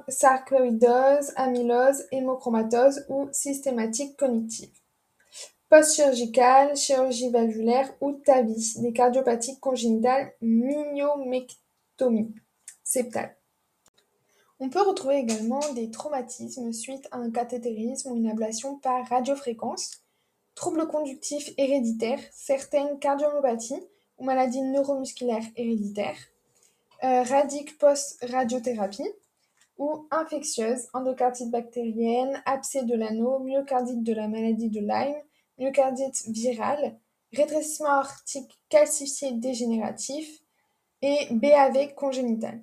[0.08, 4.70] sarcoïdose, amylose, hémochromatose ou systématique cognitive.
[5.68, 12.34] Post-chirurgicale, chirurgie valvulaire ou TAVI, des cardiopathies congénitales, myomectomie
[12.84, 13.36] septale.
[14.64, 20.04] On peut retrouver également des traumatismes suite à un cathétérisme ou une ablation par radiofréquence,
[20.54, 23.82] troubles conductifs héréditaires, certaines cardiomyopathies
[24.18, 26.16] ou maladies neuromusculaires héréditaires,
[27.02, 27.24] euh,
[27.80, 29.10] post-radiothérapie,
[29.78, 35.22] ou infectieuses, endocardite bactérienne, abcès de l'anneau, myocardite de la maladie de Lyme,
[35.58, 37.00] myocardite virale,
[37.32, 40.40] rétrécissement aortique calcifié dégénératif
[41.02, 42.62] et BAV congénital.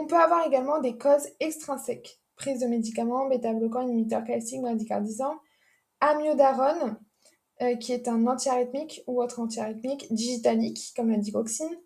[0.00, 5.40] On peut avoir également des causes extrinsèques, prise de médicaments, bêta-bloquants, inhibiteurs calciques, bradycardisants,
[5.98, 6.96] amiodarone,
[7.62, 11.76] euh, qui est un antiarythmique ou autre antiarythmique, digitalique, comme la digoxine,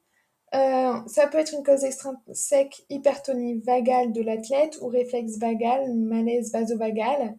[0.54, 6.52] euh, ça peut être une cause extrinsèque, hypertonie vagale de l'athlète ou réflexe vagal, malaise
[6.52, 7.38] vasovagal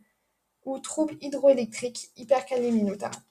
[0.66, 3.22] ou trouble hydroélectrique, hypercalémie notamment,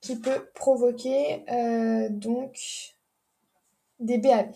[0.00, 2.58] qui peut provoquer euh, donc
[4.00, 4.52] des BAV.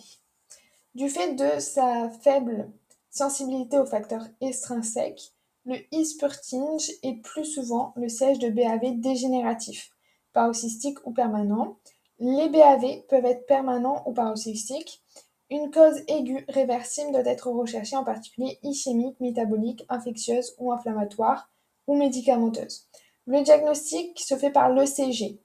[0.95, 2.71] Du fait de sa faible
[3.11, 5.33] sensibilité aux facteurs extrinsèques,
[5.65, 9.91] le ispurtinge est plus souvent le siège de BAV dégénératif,
[10.33, 11.79] paroxystique ou permanent,
[12.21, 15.03] les BAV peuvent être permanents ou paroxystiques.
[15.51, 21.51] Une cause aiguë réversible doit être recherchée, en particulier ischémique, métabolique, infectieuse ou inflammatoire
[21.87, 22.87] ou médicamenteuse.
[23.27, 25.41] Le diagnostic se fait par l'ECG.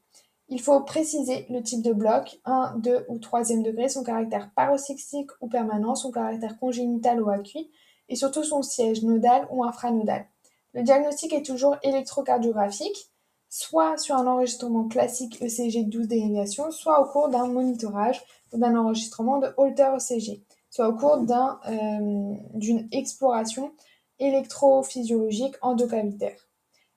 [0.50, 5.30] Il faut préciser le type de bloc, 1, 2 ou 3e degré, son caractère paroxystique
[5.42, 7.70] ou permanent, son caractère congénital ou acquis,
[8.10, 10.26] et surtout son siège nodal ou infranodal.
[10.74, 13.10] Le diagnostic est toujours électrocardiographique
[13.50, 18.22] soit sur un enregistrement classique ECG 12 dérivation, soit au cours d'un monitorage
[18.54, 23.72] ou d'un enregistrement de Holter ECG, soit au cours euh, d'une exploration
[24.20, 26.48] électrophysiologique endocavitaire.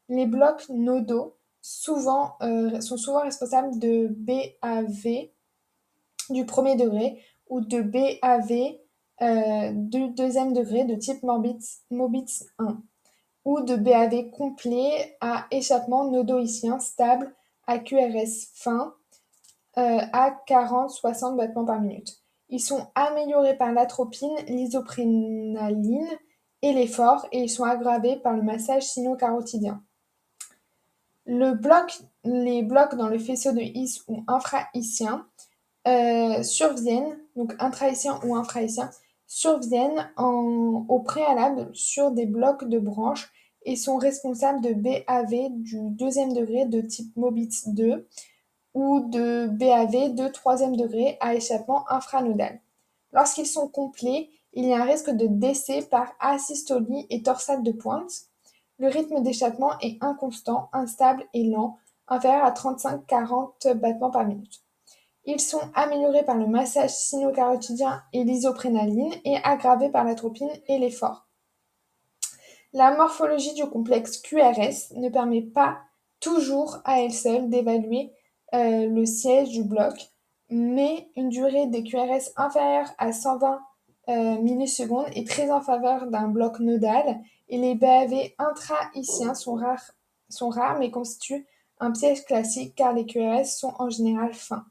[0.09, 5.31] Les blocs nodaux souvent, euh, sont souvent responsables de BAV
[6.29, 8.79] du premier degré ou de BAV
[9.23, 12.83] euh, du deuxième degré de type Mobitz 1
[13.45, 17.33] ou de BAV complet à échappement nodoïcien stable
[17.67, 18.95] à QRS fin
[19.79, 22.19] euh, à 40-60 battements par minute.
[22.49, 26.09] Ils sont améliorés par l'atropine, l'isoprénaline
[26.61, 29.83] et l'effort et ils sont aggravés par le massage sino-carotidien.
[31.27, 35.27] Les blocs dans le faisceau de His ou infrahissien
[35.89, 38.91] euh, surviennent, donc intrahissien ou infrahissien,
[39.27, 43.33] surviennent au préalable sur des blocs de branches
[43.65, 48.07] et sont responsables de BAV du deuxième degré de type Mobitz 2
[48.75, 52.61] ou de BAV de troisième degré à échappement infranodal.
[53.13, 57.73] Lorsqu'ils sont complets, il y a un risque de décès par asystolie et torsade de
[57.73, 58.13] pointe.
[58.83, 64.61] Le rythme d'échappement est inconstant, instable et lent, inférieur à 35-40 battements par minute.
[65.25, 71.29] Ils sont améliorés par le massage sino-carotidien et l'isoprénaline et aggravés par l'atropine et l'effort.
[72.73, 75.79] La morphologie du complexe QRS ne permet pas
[76.19, 78.13] toujours à elle seule d'évaluer
[78.53, 79.95] euh, le siège du bloc,
[80.51, 83.61] mais une durée des QRS inférieure à 120
[84.09, 87.21] euh, millisecondes est très en faveur d'un bloc nodal
[87.53, 91.47] et les BAV intra-iciens sont rares, mais constituent
[91.81, 94.65] un piège classique car les QRS sont en général fins.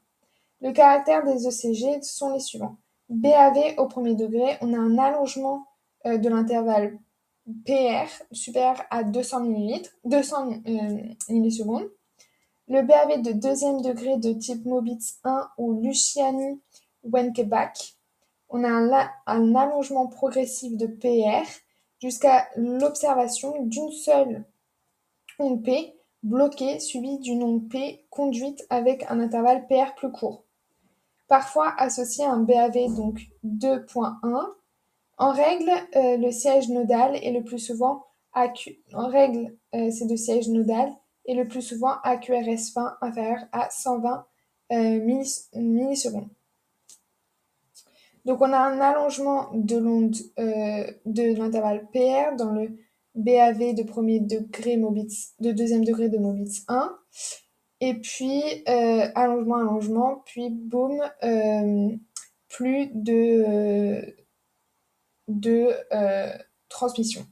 [0.60, 2.78] Le caractère des ECG sont les suivants.
[3.08, 5.64] BAV au premier degré, on a un allongement
[6.06, 6.98] euh, de l'intervalle
[7.64, 10.62] PR supérieur à 200 ml, 200
[11.28, 11.88] millisecondes.
[12.66, 16.60] Le BAV de deuxième degré de type Mobitz 1 ou Luciani
[17.04, 17.94] Wenkebach,
[18.48, 21.46] on a un allongement progressif de PR
[22.02, 24.44] jusqu'à l'observation d'une seule
[25.38, 30.44] onde P bloquée suivie d'une onde P conduite avec un intervalle PR plus court.
[31.28, 34.16] Parfois associé à un BAV donc 2.1.
[35.18, 38.82] En règle, euh, le siège nodal est le plus souvent AQ...
[38.92, 40.92] Règle, euh, c'est de siège nodal
[41.26, 44.26] et le plus souvent AQRS fin inférieur à 120
[44.72, 45.00] euh,
[45.54, 46.28] millisecondes.
[48.24, 52.76] Donc on a un allongement de l'onde euh, de l'intervalle PR dans le
[53.14, 56.96] BAV de premier degré Mobitz, de deuxième degré de Mobitz 1.
[57.80, 61.88] Et puis euh, allongement, allongement, puis boum, euh,
[62.48, 64.14] plus de,
[65.26, 65.70] de
[66.68, 67.26] transmission.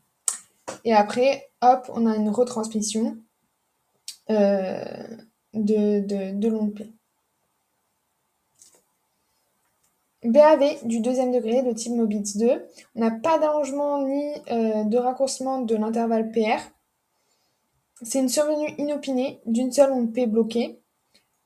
[0.84, 3.18] Et après, hop, on a une retransmission
[4.28, 5.20] de,
[5.54, 6.92] de, de l'onde P.
[10.24, 12.62] BAV du deuxième degré de type Mobitz 2.
[12.94, 16.60] On n'a pas d'allongement ni euh, de raccourcissement de l'intervalle PR.
[18.02, 20.82] C'est une survenue inopinée d'une seule onde P bloquée.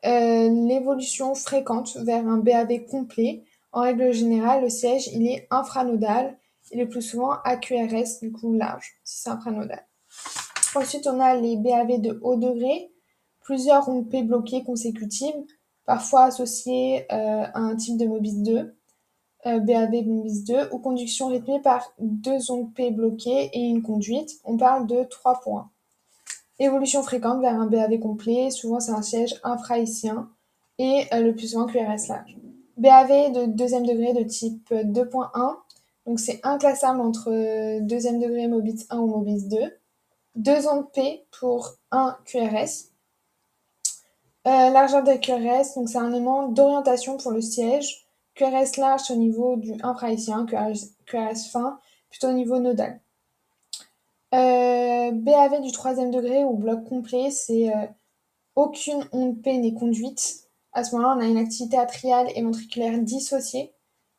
[0.04, 3.44] Euh, l'évolution fréquente vers un BAV complet.
[3.70, 6.36] En règle générale, le siège il est infranodal
[6.72, 9.86] et le plus souvent AQRS, du coup large, si c'est infranodal.
[10.74, 12.90] Ensuite, on a les BAV de haut degré,
[13.40, 15.44] plusieurs ondes P bloquées consécutives
[15.86, 18.74] parfois associé euh, à un type de Mobis 2,
[19.46, 24.30] euh, BAV Mobis 2, ou conduction rythmée par deux ondes P bloquées et une conduite.
[24.44, 25.70] On parle de 3 points.
[26.58, 30.30] Évolution fréquente vers un BAV complet, souvent c'est un siège infrahaïtien
[30.78, 32.36] et euh, le plus souvent QRS large.
[32.76, 35.56] BAV de deuxième degré de type 2.1,
[36.06, 37.30] donc c'est inclassable entre
[37.80, 39.58] deuxième degré Mobis 1 ou Mobis 2.
[40.34, 42.93] Deux ondes P pour un QRS
[44.44, 48.06] largeur des QRS, donc c'est un élément d'orientation pour le siège.
[48.34, 51.78] QRS large au niveau du infrahaïtien, QRS, fin
[52.10, 53.00] plutôt au niveau nodal.
[54.34, 57.86] Euh, BAV du troisième degré ou bloc complet, c'est euh,
[58.56, 60.48] aucune onde P n'est conduite.
[60.72, 63.72] À ce moment-là, on a une activité atriale et ventriculaire dissociée,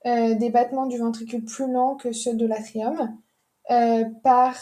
[0.06, 3.18] des battements du ventricule plus lents que ceux de l'atrium,
[4.24, 4.56] par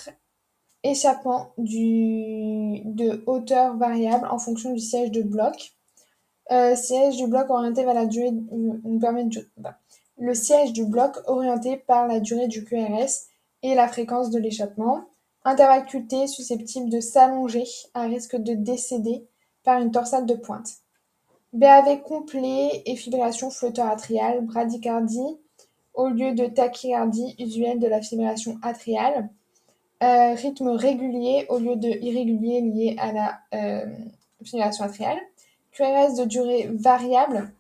[0.84, 5.74] échappement de hauteur variable en fonction du siège de bloc.
[6.52, 8.32] Euh, siège du bloc orienté vers la durée
[9.58, 9.78] bah,
[10.18, 13.28] le siège du bloc orienté par la durée du QRS
[13.62, 15.06] et la fréquence de l'échappement.
[15.46, 15.86] Intervalle
[16.28, 19.26] susceptible de s'allonger à risque de décéder
[19.64, 20.70] par une torsade de pointe.
[21.54, 25.38] BAV complet et fibrillation flotteur atriale, bradycardie
[25.94, 29.30] au lieu de tachycardie usuelle de la fibrillation atriale.
[30.04, 33.86] Euh, rythme régulier au lieu de irrégulier lié à la euh,
[34.44, 35.18] fibrillation atriale.
[35.72, 37.54] QRS de durée variable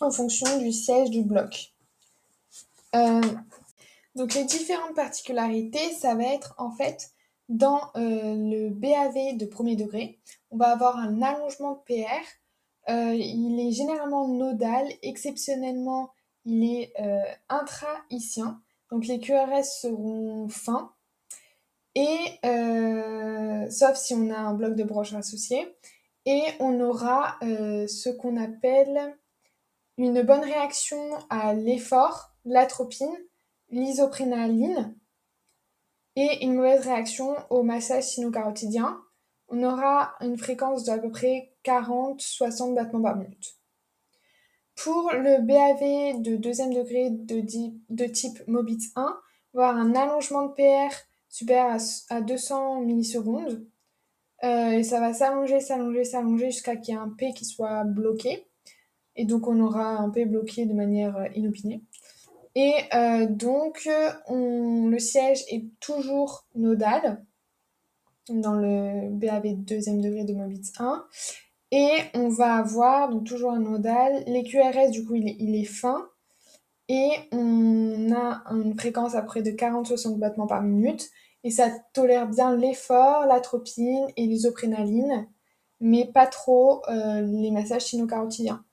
[0.00, 1.72] en fonction du siège du bloc.
[2.94, 3.20] Euh,
[4.14, 7.10] donc les différentes particularités, ça va être en fait
[7.48, 10.20] dans le BAV de premier degré,
[10.52, 12.88] on va avoir un allongement de PR.
[12.88, 16.10] il est généralement nodal, exceptionnellement
[16.44, 16.94] il est
[17.48, 18.60] intra-icien.
[18.90, 20.92] Donc les QRS seront fins
[21.94, 25.76] et euh, sauf si on a un bloc de broche associé.
[26.24, 29.16] Et on aura euh, ce qu'on appelle
[29.98, 31.00] une bonne réaction
[31.30, 33.16] à l'effort, l'atropine,
[33.70, 34.94] l'isoprénaline,
[36.14, 39.00] et une mauvaise réaction au massage sino-carotidien.
[39.48, 43.56] On aura une fréquence d'à peu près 40-60 battements par minute.
[44.76, 47.42] Pour le BAV de deuxième degré de,
[47.90, 49.20] de type Mobitz 1,
[49.54, 50.94] on un allongement de PR
[51.32, 51.78] supérieur
[52.10, 53.66] à, 200 millisecondes.
[54.44, 57.84] Euh, et ça va s'allonger, s'allonger, s'allonger jusqu'à qu'il y ait un P qui soit
[57.84, 58.46] bloqué.
[59.16, 61.82] Et donc on aura un P bloqué de manière euh, inopinée.
[62.54, 63.88] Et euh, donc
[64.26, 67.24] on, le siège est toujours nodal
[68.28, 71.06] dans le BAV deuxième degré de Mobitz 1.
[71.70, 74.22] Et on va avoir donc toujours un nodal.
[74.26, 76.08] Les QRS du coup il est, il est fin.
[76.88, 81.10] Et on a une fréquence à près de 40-60 battements par minute.
[81.44, 85.26] Et ça tolère bien l'effort, l'atropine et l'isoprénaline,
[85.80, 88.64] mais pas trop euh, les massages sino-carotidiens.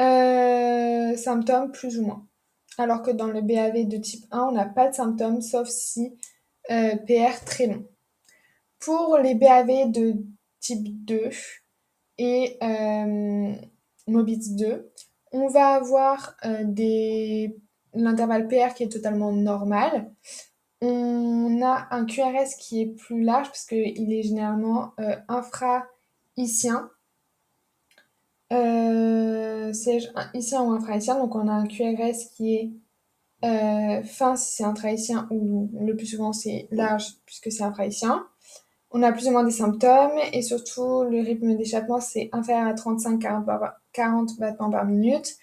[0.00, 2.24] Euh, symptômes plus ou moins.
[2.78, 6.16] alors que dans le BAV de type 1, on n'a pas de symptômes, sauf si
[6.70, 7.84] euh, PR très long.
[8.78, 10.14] Pour les BAV de
[10.60, 11.30] type 2
[12.18, 13.54] et euh,
[14.06, 14.92] MOBITS 2,
[15.32, 17.56] on va avoir euh, des...
[17.94, 20.12] l'intervalle PR qui est totalement normal.
[20.80, 26.90] On a un QRS qui est plus large parce qu'il est généralement euh, infra-icien.
[28.52, 31.18] Euh, ou infra-icien.
[31.18, 32.70] Donc on a un QRS qui est
[33.44, 38.26] euh, fin si c'est intra-icien ou le plus souvent c'est large puisque c'est infra-icien.
[38.90, 42.74] On a plus ou moins des symptômes et surtout le rythme d'échappement c'est inférieur à
[42.74, 45.36] 35-40 battements par minute.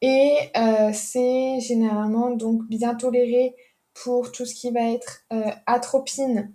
[0.00, 3.54] Et euh, c'est généralement donc bien toléré
[3.94, 6.52] pour tout ce qui va être euh, atropine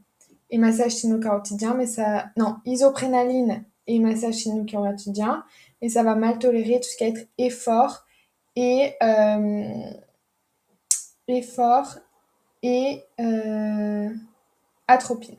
[0.50, 2.30] et massage sino-carotidien, mais ça.
[2.38, 5.44] Non, isoprénaline et massage sino-carotidien,
[5.82, 8.06] mais ça va mal tolérer tout ce qui va être effort
[8.56, 8.94] et.
[9.02, 9.92] Euh,
[11.28, 12.00] effort
[12.64, 14.10] et euh,
[14.88, 15.38] atropine.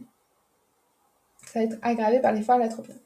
[1.47, 2.99] Ça va être aggravé par l'effort et l'atropine.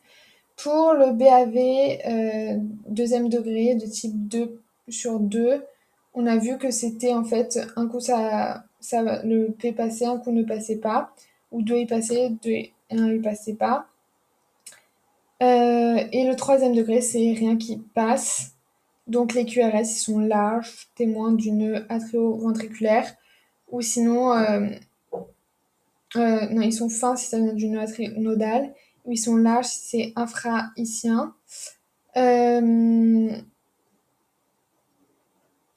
[0.57, 5.65] Pour le BAV deuxième degré de type 2 sur 2,
[6.13, 10.19] on a vu que c'était en fait un coup ça ça, le P passait, un
[10.19, 11.15] coup ne passait pas,
[11.51, 13.87] ou deux y passaient, deux et un y passait pas.
[15.43, 18.53] Euh, et le troisième degré, c'est rien qui passe.
[19.07, 23.15] Donc les QRS, ils sont larges, témoins d'une atrioventriculaire,
[23.71, 24.69] ou sinon, euh,
[26.17, 27.83] euh, non, ils sont fins si ça vient d'une
[28.17, 28.75] nodale,
[29.05, 31.35] ou ils sont larges si c'est infra-icien.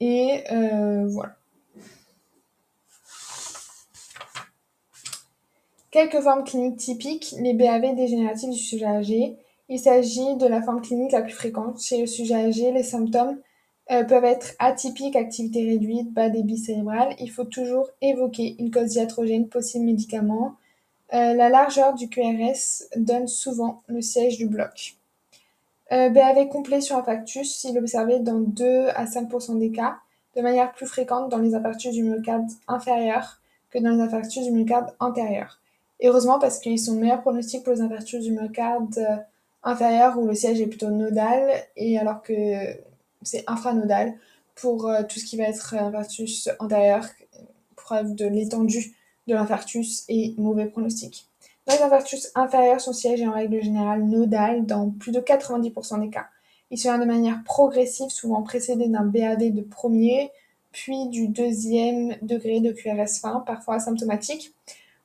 [0.00, 0.44] et
[1.06, 1.37] voilà.
[5.90, 9.36] Quelques formes cliniques typiques, les BAV dégénératifs du sujet âgé.
[9.70, 11.80] Il s'agit de la forme clinique la plus fréquente.
[11.80, 13.38] Chez le sujet âgé, les symptômes
[13.90, 17.14] euh, peuvent être atypiques, activité réduite, bas débit cérébral.
[17.18, 20.56] Il faut toujours évoquer une cause diatrogène, possible médicament.
[21.14, 24.96] Euh, la largeur du QRS donne souvent le siège du bloc.
[25.90, 29.96] Euh, BAV complet sur infarctus, s'il est observé dans 2 à 5% des cas,
[30.36, 34.50] de manière plus fréquente dans les infarctus du myocarde inférieur que dans les infarctus du
[34.50, 35.58] myocarde antérieur
[36.06, 39.16] heureusement parce qu'ils sont meilleurs pronostics pour les infarctus du myocarde euh,
[39.62, 42.32] inférieur où le siège est plutôt nodal et alors que
[43.22, 44.14] c'est infranodal
[44.54, 47.06] pour euh, tout ce qui va être infarctus antérieur,
[47.76, 48.94] preuve de l'étendue
[49.26, 51.26] de l'infarctus et mauvais pronostic.
[51.66, 56.00] Dans les infarctus inférieurs, son siège est en règle générale nodal dans plus de 90%
[56.00, 56.26] des cas.
[56.70, 60.30] Il se de manière progressive, souvent précédé d'un BAD de premier,
[60.72, 64.54] puis du deuxième degré de QRS fin, parfois asymptomatique.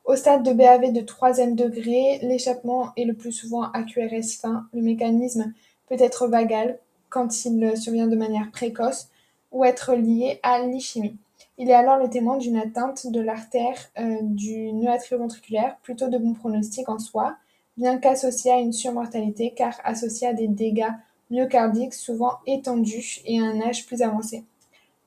[0.05, 4.67] Au stade de BAV de troisième degré, l'échappement est le plus souvent à QRS fin.
[4.73, 5.53] Le mécanisme
[5.87, 6.77] peut être vagal
[7.09, 9.07] quand il survient de manière précoce
[9.53, 11.15] ou être lié à l'ischémie.
[11.57, 16.17] Il est alors le témoin d'une atteinte de l'artère euh, du nœud atrioventriculaire, plutôt de
[16.17, 17.37] bon pronostic en soi,
[17.77, 20.91] bien qu'associé à une surmortalité car associé à des dégâts
[21.29, 24.43] myocardiques souvent étendus et à un âge plus avancé.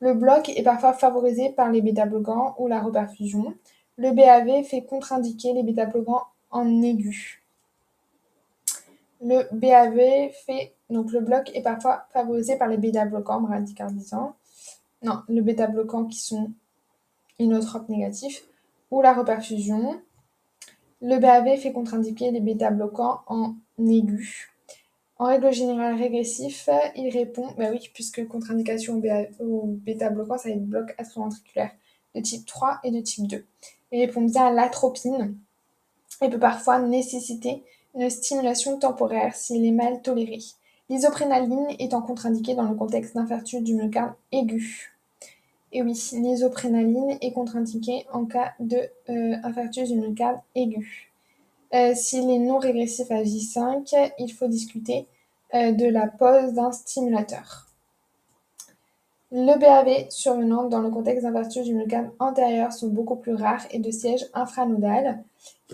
[0.00, 3.54] Le bloc est parfois favorisé par les bêta-bloquants ou la reperfusion.
[3.98, 7.42] Le BAV fait contre-indiquer les bêta-bloquants en aigu.
[9.22, 14.36] Le BAV fait donc le bloc est parfois favorisé par les bêta-bloquants bradycardisants.
[15.02, 16.52] Non, le bêta-bloquant qui sont
[17.38, 18.44] inotropes négatifs
[18.90, 20.00] ou la reperfusion.
[21.00, 24.52] Le BAV fait contre-indiquer les bêta-bloquants en aigu.
[25.18, 29.00] En règle générale régressif, il répond, bah oui, puisque contre-indication
[29.40, 31.70] au bêta-bloquant, ça va être bloc atrioventriculaire
[32.14, 33.44] de type 3 et de type 2
[33.92, 35.36] et répond bien à l'atropine
[36.22, 37.62] et peut parfois nécessiter
[37.94, 40.38] une stimulation temporaire s'il est mal toléré.
[40.88, 44.92] L'isoprénaline étant contre-indiquée dans le contexte d'infarctus du myocarde aigu.
[45.72, 48.78] Et oui, l'isoprénaline est contre-indiquée en cas de
[49.08, 51.12] euh, du myocarde aigu.
[51.74, 55.08] Euh, s'il est non régressif à J5, il faut discuter
[55.54, 57.65] euh, de la pose d'un stimulateur.
[59.32, 63.80] Le BAV survenant dans le contexte d'infarctus du myocarde antérieur sont beaucoup plus rares et
[63.80, 65.24] de siège infranodal.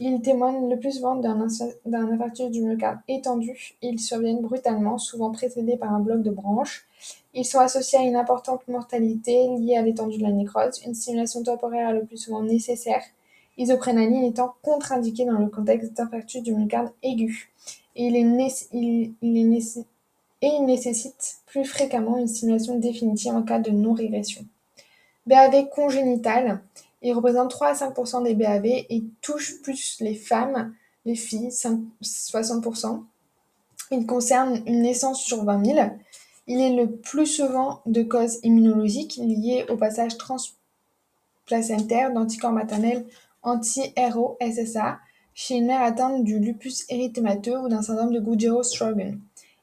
[0.00, 3.76] Ils témoignent le plus souvent d'un infarctus du myocarde étendu.
[3.82, 6.86] Ils surviennent brutalement, souvent précédés par un bloc de branches.
[7.34, 10.80] Ils sont associés à une importante mortalité liée à l'étendue de la nécrose.
[10.86, 13.02] Une stimulation temporaire est le plus souvent nécessaire,
[13.58, 17.52] isoprénaline étant contre-indiquée dans le contexte d'infarctus du myocarde aigu.
[17.94, 18.16] Il
[20.42, 24.44] et il nécessite plus fréquemment une stimulation définitive en cas de non-régression.
[25.26, 26.60] BAV congénital,
[27.00, 30.74] il représente 3 à 5% des BAV et touche plus les femmes,
[31.04, 33.02] les filles, 60%
[33.92, 35.78] Il concerne une naissance sur 20 000
[36.48, 43.06] Il est le plus souvent de cause immunologique liée au passage transplacentaire d'anticorps maternels
[43.42, 44.98] anti-RO-SSA
[45.34, 49.20] chez une mère atteinte du lupus érythémateux ou d'un syndrome de Gujeau-Strauben.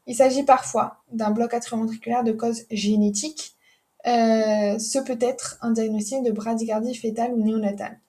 [0.09, 3.55] Il s'agit parfois d'un bloc atrioventriculaire de cause génétique.
[4.07, 7.99] Euh, ce peut être un diagnostic de bradycardie fœtale ou néonatale.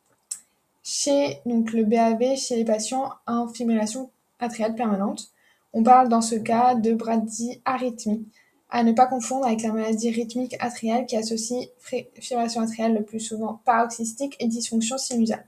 [0.82, 5.28] Chez le BAV, chez les patients en fibrillation atriale permanente,
[5.74, 8.26] on parle dans ce cas de bradyarythmie,
[8.70, 11.68] à ne pas confondre avec la maladie rythmique atriale qui associe
[12.14, 15.44] fibrillation atriale le plus souvent paroxystique et dysfonction sinusale.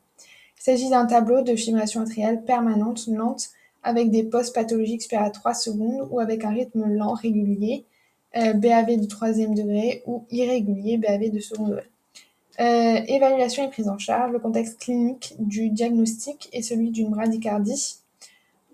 [0.59, 3.48] Il s'agit d'un tableau de fibrillation atriale permanente lente
[3.83, 7.85] avec des postes pathologiques supérieurs à 3 secondes ou avec un rythme lent régulier,
[8.37, 11.83] euh, BAV du troisième degré ou irrégulier, BAV de second degré.
[12.61, 14.33] Euh, évaluation et prise en charge.
[14.33, 17.97] Le contexte clinique du diagnostic est celui d'une bradycardie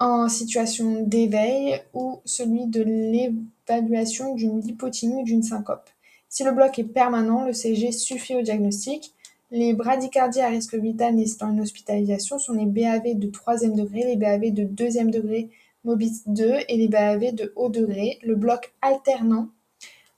[0.00, 5.88] en situation d'éveil ou celui de l'évaluation d'une lipotynie ou d'une syncope.
[6.28, 9.14] Si le bloc est permanent, le CG suffit au diagnostic.
[9.50, 14.16] Les bradycardies à risque vital nécessitant une hospitalisation sont les BAV de troisième degré, les
[14.16, 15.48] BAV de deuxième degré
[15.84, 19.48] MOBIS 2 et les BAV de haut degré, le bloc alternant,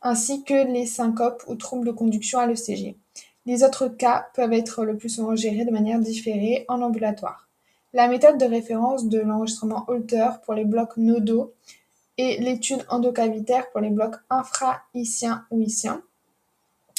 [0.02, 2.96] ainsi que les syncopes ou troubles de conduction à l'ECG.
[3.46, 7.48] Les autres cas peuvent être le plus souvent gérés de manière différée en ambulatoire.
[7.92, 11.52] La méthode de référence de l'enregistrement Holter pour les blocs nodaux
[12.18, 16.02] et l'étude endocavitaire pour les blocs infra-issiens ou issiens.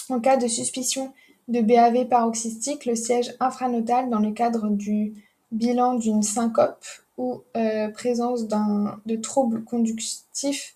[0.10, 1.14] En cas de suspicion
[1.48, 5.14] de BAV paroxystique, le siège infranodal dans le cadre du
[5.52, 6.86] bilan d'une syncope
[7.18, 10.76] ou euh, présence de troubles conductifs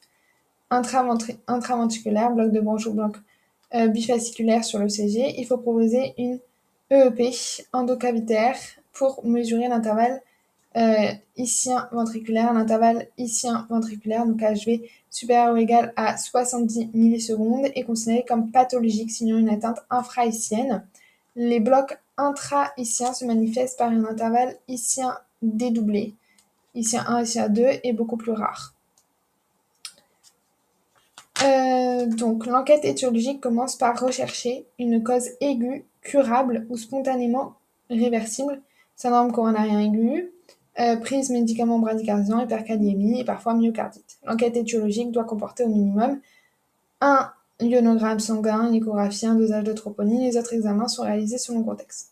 [0.70, 3.16] intraventriculaires, bloc de branche ou bloc
[3.74, 6.39] euh, bifasciculaire sur l'ECG, il faut proposer une
[6.91, 7.34] EEP
[7.74, 8.57] endocavitaire
[8.93, 10.22] pour mesurer l'intervalle
[10.78, 11.11] euh,
[11.91, 12.53] ventriculaire.
[12.53, 19.11] L'intervalle ischien ventriculaire, donc HV supérieur ou égal à 70 millisecondes, est considéré comme pathologique
[19.11, 20.23] signant une atteinte infra
[21.36, 26.13] Les blocs intra-ischiens se manifestent par un intervalle ischien dédoublé.
[26.73, 28.73] Ischien 1, ischien 2 est beaucoup plus rare.
[31.43, 37.55] Euh, donc, l'enquête étiologique commence par rechercher une cause aiguë, curable ou spontanément
[37.89, 38.61] réversible,
[38.95, 40.32] syndrome coronarien aigu,
[40.80, 44.17] euh, prise médicaments bradycardiens, hyperkaliémie et parfois myocardite.
[44.26, 46.19] L'enquête étiologique doit comporter au minimum
[47.01, 50.21] un ionogramme sanguin, une échographie, un dosage de troponine.
[50.21, 52.11] Les autres examens sont réalisés selon le contexte.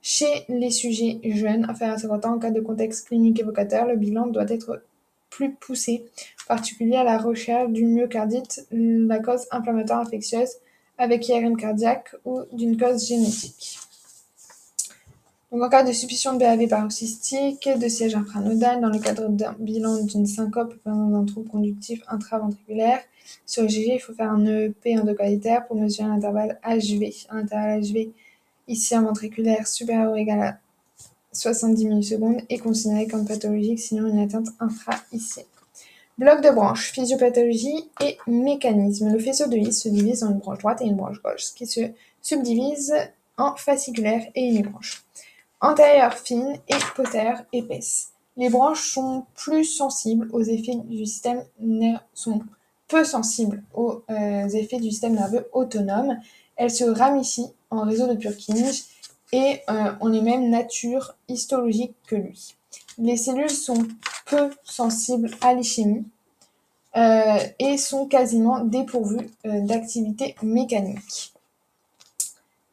[0.00, 3.96] Chez les sujets jeunes, inférieurs à 50 ans, en cas de contexte clinique évocateur, le
[3.96, 4.82] bilan doit être
[5.30, 6.04] plus poussé,
[6.46, 10.50] particulier à la recherche d'une myocardite, la cause inflammatoire infectieuse
[10.98, 13.78] avec IRM cardiaque ou d'une cause génétique.
[15.54, 19.54] Donc, en cas de suspicion de BAV paroxystique, de siège infranodal, dans le cadre d'un
[19.56, 22.98] bilan d'une syncope ou d'un trouble conductif intraventriculaire,
[23.46, 27.14] sur le GG, il faut faire un EEP endocalitaire pour mesurer l'intervalle HV.
[27.30, 28.10] Un intervalle HV
[28.66, 30.58] ici ventriculaire supérieur ou égal à
[31.30, 35.46] 70 millisecondes est considéré comme pathologique sinon une atteinte infra-icienne.
[36.18, 39.12] Bloc de branche, physiopathologie et mécanisme.
[39.12, 41.66] Le faisceau de His se divise en une branche droite et une branche gauche, qui
[41.68, 41.82] se
[42.22, 42.92] subdivise
[43.36, 45.04] en fasciculaire et unibranche.
[45.64, 48.12] Antérieure fine et postérieure épaisse.
[48.36, 51.42] Les branches sont plus sensibles aux effets du système
[52.12, 52.42] sont
[52.86, 56.18] peu sensibles aux euh, effets du système nerveux autonome.
[56.56, 58.84] Elles se ramifient en réseau de Purkinje
[59.32, 62.56] et euh, ont les mêmes natures histologiques que lui.
[62.98, 63.88] Les cellules sont
[64.26, 66.04] peu sensibles à l'ischémie
[66.98, 71.33] euh, et sont quasiment dépourvues d'activité mécanique.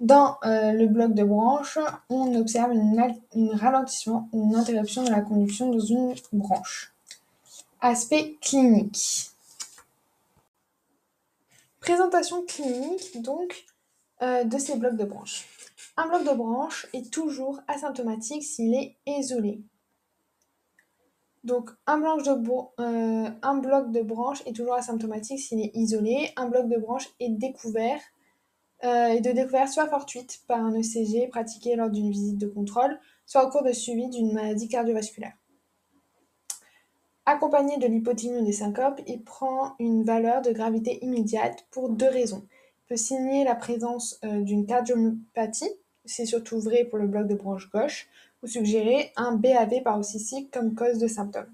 [0.02, 1.78] Dans le bloc de branche,
[2.10, 6.92] on observe un ralentissement une interruption de la conduction dans une branche.
[7.82, 9.30] Aspect clinique.
[11.80, 13.66] Présentation clinique donc
[14.22, 15.48] de ces blocs de branche.
[15.98, 19.62] Un bloc de branche est toujours asymptomatique s'il est isolé.
[21.44, 22.32] Donc un, bloc de,
[22.80, 26.32] euh, un bloc de branche est toujours asymptomatique s'il est isolé.
[26.38, 28.00] Un bloc de branche est découvert
[28.84, 33.00] euh, et de découvert soit fortuite par un ECG pratiqué lors d'une visite de contrôle,
[33.26, 35.34] soit au cours de suivi d'une maladie cardiovasculaire.
[37.26, 42.46] Accompagné de l'hypothymie des syncopes, il prend une valeur de gravité immédiate pour deux raisons.
[42.50, 45.72] Il peut signer la présence euh, d'une cardiomyopathie,
[46.06, 48.10] c'est surtout vrai pour le bloc de branche gauche,
[48.42, 51.54] ou suggérer un BAV paroxystique comme cause de symptômes.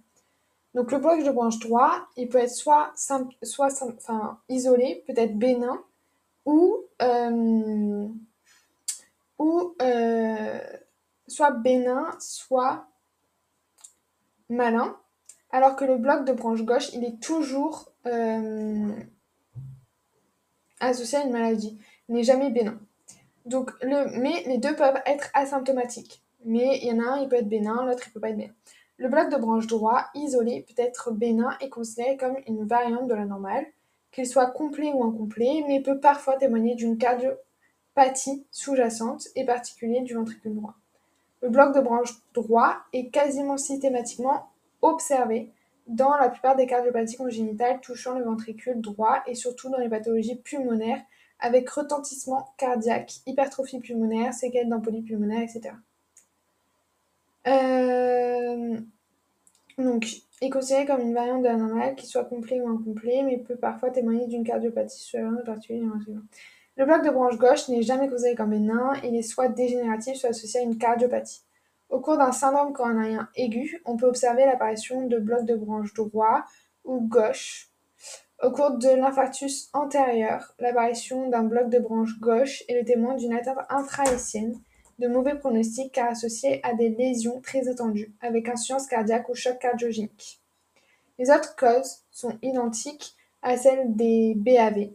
[0.74, 2.94] Donc le bloc de branche droit, il peut être soit,
[3.44, 5.84] soit enfin, isolé, peut-être bénin,
[6.48, 8.08] ou, euh,
[9.82, 10.60] euh,
[11.28, 12.88] soit bénin, soit
[14.50, 14.98] malin,
[15.52, 18.95] alors que le bloc de branche gauche, il est toujours, euh,
[20.80, 22.80] associé à une maladie, n'est jamais bénin.
[23.45, 26.24] Donc, le, mais les deux peuvent être asymptomatiques.
[26.45, 28.38] Mais il y en a un, il peut être bénin, l'autre, il peut pas être
[28.38, 28.54] bénin.
[28.95, 33.14] Le bloc de branche droit, isolé, peut être bénin et considéré comme une variante de
[33.14, 33.66] la normale,
[34.18, 40.15] qu'il soit complet ou incomplet, mais peut parfois témoigner d'une cardiopathie sous-jacente et particulière du
[40.15, 40.74] ventricule droit.
[41.43, 44.49] Le bloc de branche droit est quasiment systématiquement
[44.82, 45.51] observé
[45.86, 50.38] dans la plupart des cardiopathies congénitales touchant le ventricule droit et surtout dans les pathologies
[50.38, 51.03] pulmonaires
[51.39, 55.76] avec retentissement cardiaque, hypertrophie pulmonaire, séquelles d'embolie pulmonaire, etc.
[59.78, 60.08] donc,
[60.42, 63.56] est considéré comme une variante de la normale, qui soit complet ou incomplet, mais peut
[63.56, 65.92] parfois témoigner d'une cardiopathie sous-jacente particulière.
[66.78, 70.30] Le bloc de branche gauche n'est jamais considéré comme bénin, il est soit dégénératif, soit
[70.30, 71.42] associé à une cardiopathie.
[71.90, 76.44] Au cours d'un syndrome coronarien aigu, on peut observer l'apparition de blocs de branche droit
[76.84, 77.70] ou gauche.
[78.44, 83.34] Au cours de l'infarctus antérieur, l'apparition d'un bloc de branche gauche est le témoin d'une
[83.34, 84.60] atteinte intrahésienne
[85.00, 89.60] de mauvais pronostic car associée à des lésions très étendues, avec insuffisance cardiaque ou choc
[89.60, 90.41] cardiogénique.
[91.20, 94.89] Les autres causes sont identiques à celles des BAV.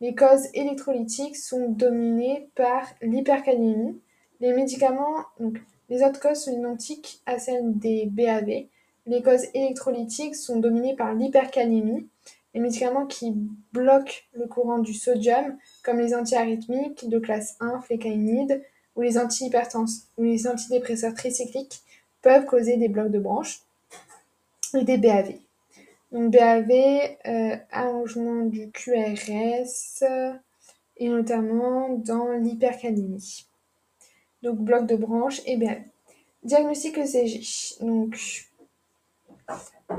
[0.00, 4.00] Les causes électrolytiques sont dominées par l'hypercalémie.
[4.40, 8.66] Les médicaments, donc, les autres causes sont identiques à celles des BAV.
[9.06, 12.08] Les causes électrolytiques sont dominées par l'hypercalémie.
[12.54, 13.32] Les médicaments qui
[13.72, 18.62] bloquent le courant du sodium, comme les antiarythmiques de classe 1, flécainide,
[18.96, 21.82] ou les antihypertenseurs ou les antidépresseurs tricycliques
[22.20, 23.62] peuvent causer des blocs de branches
[24.74, 25.34] et des BAV.
[26.12, 26.70] Donc BAV,
[27.26, 30.04] euh, allongement du QRS
[30.98, 33.46] et notamment dans l'hypercalémie.
[34.42, 35.82] Donc bloc de branche et BAV.
[36.42, 37.42] Diagnostic ECG.
[37.80, 38.18] Donc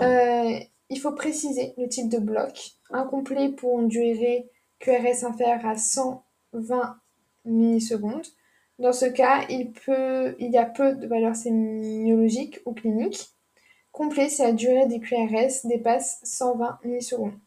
[0.01, 2.73] euh, il faut préciser le type de bloc.
[2.91, 6.97] Incomplet pour une QRS inférieure à 120
[7.45, 8.27] millisecondes.
[8.79, 9.71] Dans ce cas, il,
[10.39, 13.29] y a peu de valeurs sémiologiques ou cliniques.
[13.91, 17.37] Complet si la durée des QRS dépasse 120 millisecondes.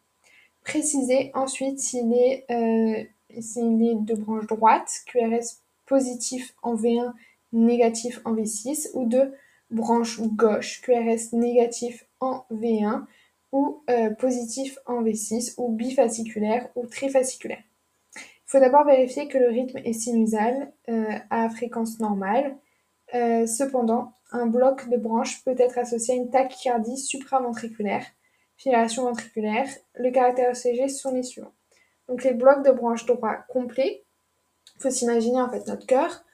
[0.62, 7.12] Précisez ensuite s'il est, euh, de branche droite, QRS positif en V1,
[7.52, 9.32] négatif en V6, ou de
[9.70, 13.04] branche gauche, QRS négatif en V1
[13.52, 17.62] ou euh, positif en V6, ou bifasciculaire ou trifasciculaire.
[18.46, 22.56] Il faut d'abord vérifier que le rythme est sinusal euh, à fréquence normale.
[23.14, 28.04] Euh, cependant, un bloc de branche peut être associé à une tachycardie supraventriculaire,
[28.56, 29.66] fibrillation ventriculaire.
[29.94, 31.52] Le caractère ECG sont les suivants.
[32.08, 34.04] Donc les blocs de branche droit complets,
[34.76, 36.24] il faut s'imaginer en fait notre cœur,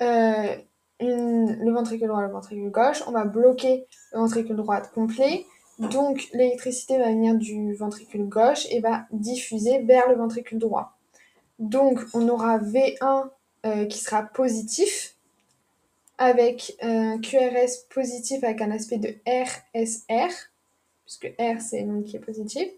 [0.00, 0.56] euh,
[1.00, 5.44] le ventricule droit, le ventricule gauche, on va bloquer le ventricule droit complet,
[5.78, 10.97] donc l'électricité va venir du ventricule gauche et va diffuser vers le ventricule droit.
[11.58, 13.30] Donc, on aura V1
[13.66, 15.16] euh, qui sera positif,
[16.18, 20.32] avec un QRS positif avec un aspect de RSR,
[21.04, 22.68] puisque R c'est le nom qui est positif.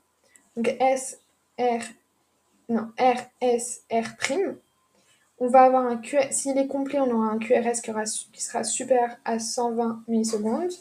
[0.57, 1.19] Donc S,
[1.59, 1.83] R,
[2.69, 4.55] non, RSR'.
[5.39, 7.81] On va avoir un QRS, s'il est complet, on aura un QRS
[8.33, 10.73] qui, sera super à 120 millisecondes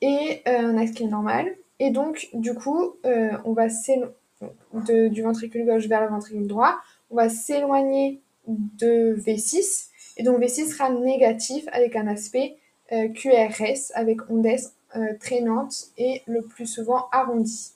[0.00, 1.54] et euh, un aspect normal.
[1.78, 6.78] Et donc, du coup, euh, on va du ventricule gauche vers le ventricule droit
[7.10, 12.56] on va s'éloigner de V6 et donc V6 sera négatif avec un aspect
[12.92, 17.72] euh, QRS avec ondes euh, traînantes et le plus souvent arrondies.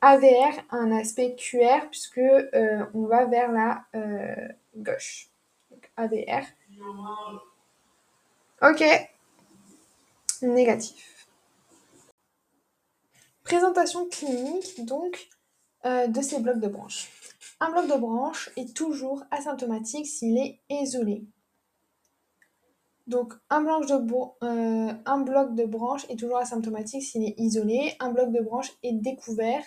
[0.00, 3.84] AVR a un aspect QR puisque euh, on va vers la
[4.76, 5.28] gauche.
[5.70, 6.44] Donc AVR.
[8.62, 8.84] Ok.
[10.42, 11.26] Négatif.
[13.42, 15.28] Présentation clinique donc
[15.84, 17.10] de ces blocs de branches.
[17.58, 21.24] Un bloc de branche est toujours asymptomatique s'il est isolé.
[23.06, 23.94] Donc un, bloc de,
[24.44, 27.94] euh, un bloc de branche est toujours asymptomatique s'il est isolé.
[28.00, 29.62] Un bloc de branche est découvert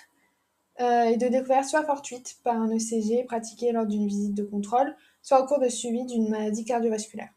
[0.81, 4.95] euh, et de découvert soit fortuite par un ECG pratiqué lors d'une visite de contrôle,
[5.21, 7.33] soit au cours de suivi d'une maladie cardiovasculaire.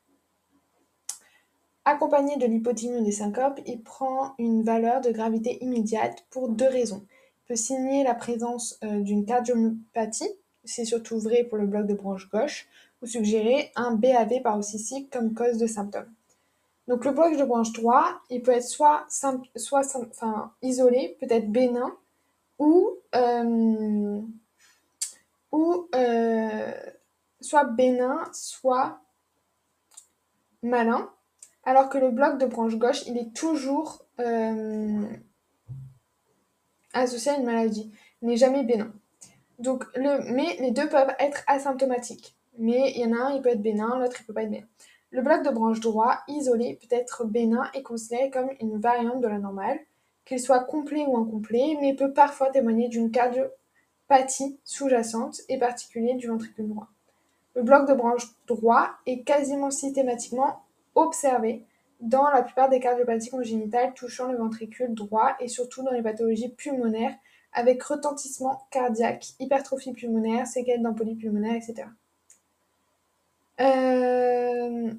[1.84, 7.04] Accompagné de l'hypothymie des syncopes, il prend une valeur de gravité immédiate pour deux raisons.
[7.08, 10.30] Il peut signer la présence euh, d'une cardiopathie,
[10.64, 12.68] c'est surtout vrai pour le bloc de branche gauche,
[13.02, 16.12] ou suggérer un BAV paroxystique comme cause de symptômes.
[16.88, 19.06] Donc le bloc de branche droit, il peut être soit,
[19.56, 21.96] soit enfin, isolé, peut-être bénin,
[22.58, 24.20] ou, euh,
[25.94, 26.72] euh,
[27.40, 29.00] soit bénin, soit
[30.62, 31.10] malin,
[31.64, 35.06] alors que le bloc de branche gauche, il est toujours euh,
[36.92, 37.92] associé à une maladie,
[38.22, 38.92] n'est jamais bénin.
[39.62, 42.36] Donc, mais les deux peuvent être asymptomatiques.
[42.58, 44.50] Mais il y en a un, il peut être bénin, l'autre, il peut pas être
[44.50, 44.66] bénin.
[45.10, 49.28] Le bloc de branche droit, isolé, peut être bénin et considéré comme une variante de
[49.28, 49.78] la normale,
[50.24, 56.28] qu'il soit complet ou incomplet, mais peut parfois témoigner d'une cardiopathie sous-jacente et particulière du
[56.28, 56.88] ventricule droit.
[57.54, 60.62] Le bloc de branche droit est quasiment systématiquement
[60.94, 61.64] observé
[62.00, 66.48] dans la plupart des cardiopathies congénitales touchant le ventricule droit et surtout dans les pathologies
[66.48, 67.14] pulmonaires
[67.52, 71.88] avec retentissement cardiaque, hypertrophie pulmonaire, séquelles d'embolie pulmonaire, etc.
[73.60, 74.92] Euh,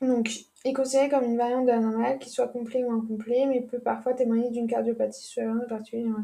[0.00, 0.30] donc,
[0.64, 3.78] est considéré comme une variante de la normale, qui soit complet ou incomplet, mais peut
[3.78, 6.14] parfois témoigner d'une cardiopathie souterraine particulière.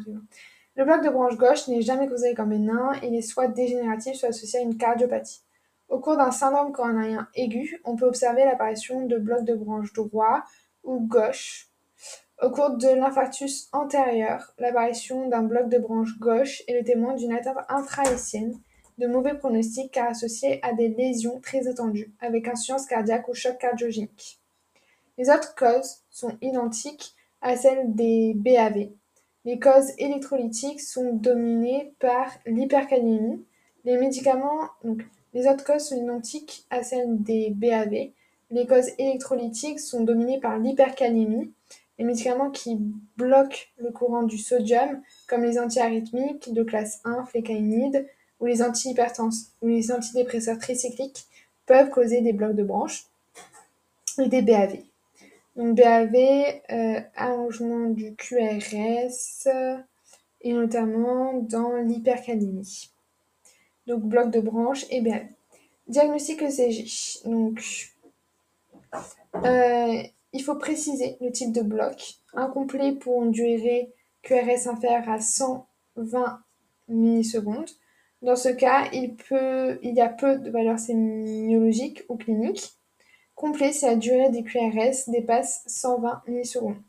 [0.76, 4.28] Le bloc de branche gauche n'est jamais considéré comme bénin, il est soit dégénératif, soit
[4.28, 5.42] associé à une cardiopathie.
[5.88, 10.44] Au cours d'un syndrome coronarien aigu, on peut observer l'apparition de blocs de branche droit
[10.84, 11.68] ou gauche.
[12.40, 17.32] Au cours de l'infarctus antérieur, l'apparition d'un bloc de branche gauche est le témoin d'une
[17.32, 18.04] atteinte intra
[18.98, 23.58] de mauvais pronostics car associée à des lésions très étendues, avec insuffisance cardiaque ou choc
[23.58, 24.40] cardiogénique.
[25.16, 28.90] Les autres causes sont identiques à celles des BAV.
[29.44, 33.44] Les causes électrolytiques sont dominées par l'hypercalémie.
[33.84, 34.68] Les médicaments,
[35.34, 38.12] les autres causes sont identiques à celles des BAV.
[38.50, 41.52] Les causes électrolytiques sont dominées par l'hypercalémie.
[41.98, 42.78] Les médicaments qui
[43.16, 48.06] bloquent le courant du sodium, comme les antiarythmiques de classe 1, flécainide,
[48.40, 51.26] ou les antihypertenseurs ou les antidépresseurs tricycliques,
[51.66, 53.06] peuvent causer des blocs de branches
[54.18, 54.78] et des BAV.
[55.56, 56.14] Donc BAV,
[56.70, 59.48] euh, allongement du QRS
[60.42, 62.92] et notamment dans l'hypercalémie
[63.88, 65.26] donc bloc de branche et BAV.
[65.88, 66.86] Diagnostic ECG.
[67.24, 67.60] Donc,
[69.36, 70.02] euh,
[70.38, 72.14] il faut préciser le type de bloc.
[72.32, 76.40] Incomplet pour une durée QRS inférieure à 120
[76.86, 77.68] millisecondes.
[78.22, 79.16] Dans ce cas, il,
[79.82, 82.72] y a peu de valeurs sémiologiques ou cliniques.
[83.34, 86.82] Complet si la durée des QRS dépasse 120 millisecondes.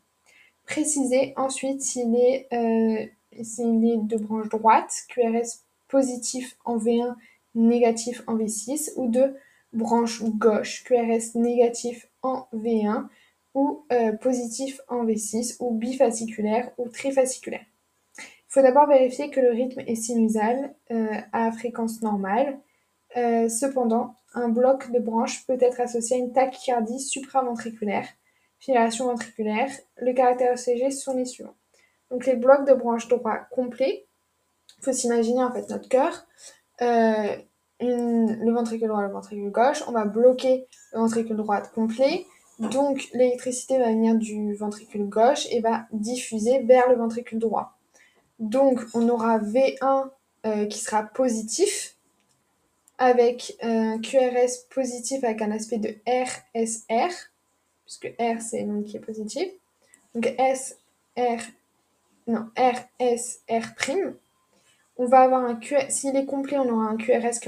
[0.64, 3.04] Préciser ensuite s'il est, euh,
[3.42, 7.16] s'il est de branche droite, QRS positif en V1,
[7.56, 9.34] négatif en V6, ou de
[9.72, 13.08] branche gauche, QRS négatif en V1
[13.54, 17.64] ou euh, positif en V6 ou bifasciculaire ou trifasciculaire.
[18.18, 22.58] Il faut d'abord vérifier que le rythme est sinusal euh, à fréquence normale.
[23.16, 28.06] Euh, cependant, un bloc de branche peut être associé à une tachycardie supraventriculaire,
[28.58, 29.70] fibrillation ventriculaire.
[29.96, 31.54] Le caractère ECG sont les suivants.
[32.10, 34.06] Donc les blocs de branche droit complets
[34.80, 36.26] il faut s'imaginer en fait notre cœur,
[36.80, 37.36] euh,
[37.80, 42.26] le ventricule droit, le ventricule gauche, on va bloquer le ventricule droit complet,
[42.60, 47.76] donc l'électricité va venir du ventricule gauche et va diffuser vers le ventricule droit.
[48.38, 50.10] Donc on aura V1
[50.46, 51.96] euh, qui sera positif,
[52.98, 57.12] avec un QRS positif avec un aspect de RSR,
[57.86, 59.48] puisque R c'est le qui est positif.
[60.14, 60.78] Donc S,
[62.26, 64.12] non, RSR',
[64.96, 65.58] on va avoir un
[65.88, 67.40] s'il est complet, on aura un QRS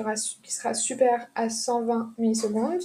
[0.42, 2.82] qui, sera super à 120 millisecondes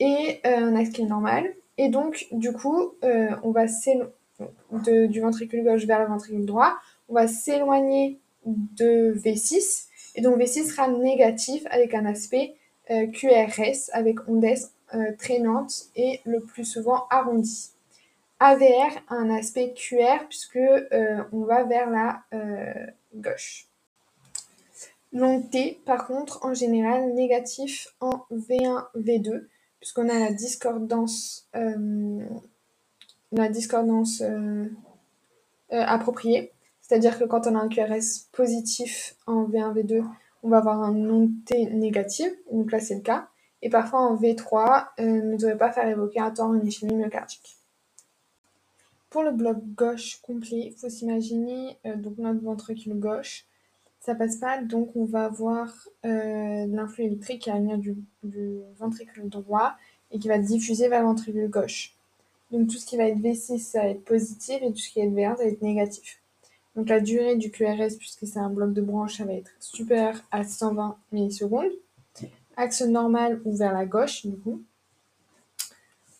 [0.00, 1.54] et euh, un axe qui est normal.
[1.78, 6.74] Et donc, du coup, euh, on va s'éloigner du ventricule gauche vers le ventricule droit.
[7.08, 12.54] On va s'éloigner de V6 et donc V6 sera négatif avec un aspect
[12.90, 14.44] euh, QRS avec ondes
[15.18, 17.70] traînantes et le plus souvent arrondies.
[18.38, 20.60] AVR a un aspect QR puisque
[21.32, 22.22] on va vers la
[23.14, 23.66] gauche.
[25.12, 29.46] Long T, par contre, en général, négatif en V1, V2,
[29.86, 32.26] puisqu'on a la discordance, euh,
[33.30, 34.64] la discordance euh,
[35.72, 36.50] euh, appropriée.
[36.80, 40.04] C'est-à-dire que quand on a un QRS positif en V1, V2,
[40.42, 43.28] on va avoir un long T négatif, donc là c'est le cas.
[43.62, 47.56] Et parfois en V3, ne devrait pas faire évoquer un temps une ischémie myocardique.
[49.08, 53.46] Pour le bloc gauche complet, il faut s'imaginer donc notre ventricule gauche
[54.06, 55.66] ça passe pas, donc on va avoir
[56.04, 57.96] euh, l'influx électrique qui va venir du,
[58.78, 59.74] ventricule droit
[60.12, 61.96] et qui va diffuser vers le ventricule gauche.
[62.52, 65.00] Donc tout ce qui va être V6, ça va être positif et tout ce qui
[65.00, 66.22] va être V1, ça va être négatif.
[66.76, 70.22] Donc la durée du QRS, puisque c'est un bloc de branche, ça va être supérieur
[70.30, 71.72] à 120 millisecondes.
[72.56, 74.62] Axe normal ou vers la gauche, du coup.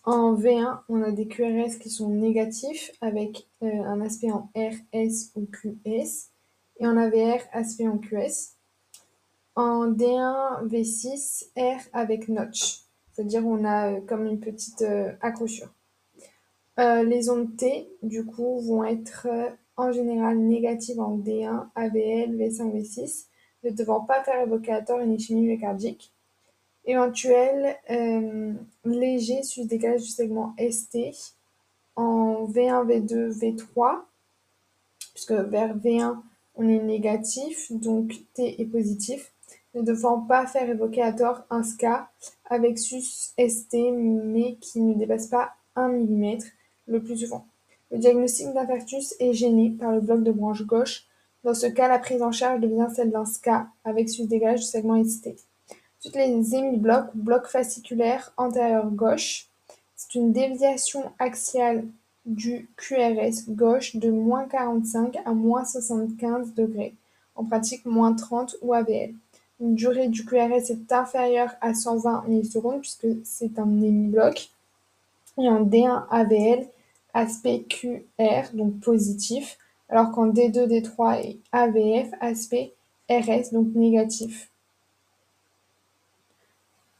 [0.03, 5.31] En V1, on a des QRS qui sont négatifs avec euh, un aspect en RS
[5.35, 6.31] ou QS
[6.79, 8.55] et en AVR aspect en QS.
[9.55, 15.73] En D1 V6 R avec notch, c'est-à-dire on a euh, comme une petite euh, accrochure.
[16.79, 19.27] Euh, les ondes T, du coup, vont être
[19.77, 23.25] en général négative en D1, AVL, V5, V6,
[23.63, 24.45] ne devant pas faire
[24.85, 26.13] tort une ischémie myocardique.
[26.85, 28.53] Éventuel euh,
[28.85, 30.97] léger sus décalage du segment ST
[31.95, 33.99] en V1, V2, V3,
[35.13, 36.17] puisque vers V1
[36.57, 39.31] on est négatif, donc T est positif,
[39.75, 42.09] ne devant pas faire évoquer à tort un SCA
[42.45, 46.37] avec sus ST mais qui ne dépasse pas 1 mm
[46.87, 47.45] le plus souvent.
[47.91, 51.05] Le diagnostic d'infarctus est gêné par le bloc de branche gauche.
[51.43, 54.65] Dans ce cas, la prise en charge devient celle d'un SCA avec sus dégage du
[54.65, 55.29] segment ST.
[55.99, 59.47] Ensuite, les hémiblocs ou blocs fasciculaires antérieur gauche.
[59.95, 61.85] C'est une déviation axiale
[62.27, 66.93] du QRS gauche de moins 45 à moins 75 degrés,
[67.35, 69.13] en pratique moins 30 ou AVL.
[69.59, 74.49] Une durée du QRS est inférieure à 120 millisecondes puisque c'est un hémibloc.
[75.39, 76.67] Et en D1 AVL,
[77.13, 79.57] aspect QR, donc positif,
[79.89, 82.73] alors qu'en D2, D3 et AVF, aspect
[83.09, 84.51] RS, donc négatif.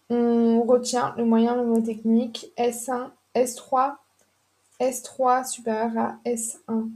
[0.09, 3.95] On retient le moyen mnémotechnique S1, S3,
[4.79, 6.89] S3 supérieur à S1.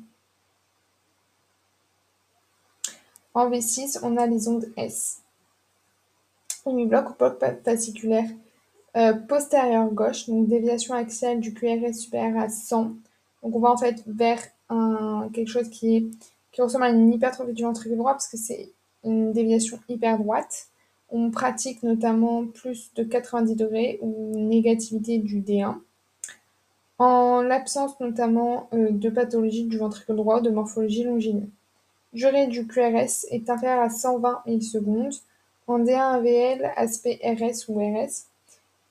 [3.33, 5.21] En V6, on a les ondes S.
[6.65, 8.29] Unibloc ou bloc fasciculaire
[8.97, 12.83] euh, postérieur gauche, donc déviation axiale du QRS supérieur à 100.
[13.41, 14.41] Donc on va en fait vers
[15.33, 16.11] quelque chose qui,
[16.51, 18.71] qui ressemble à une hypertrophie du ventricule droit parce que c'est
[19.03, 20.67] une déviation hyper droite.
[21.09, 25.77] On pratique notamment plus de 90 degrés ou négativité du D1.
[27.03, 31.49] En l'absence notamment euh, de pathologie du ventricule droit de morphologie longiligne.
[32.13, 35.15] Durée du QRS est inférieure à 120 millisecondes.
[35.65, 38.27] En D1-AVL, aspect RS ou RS.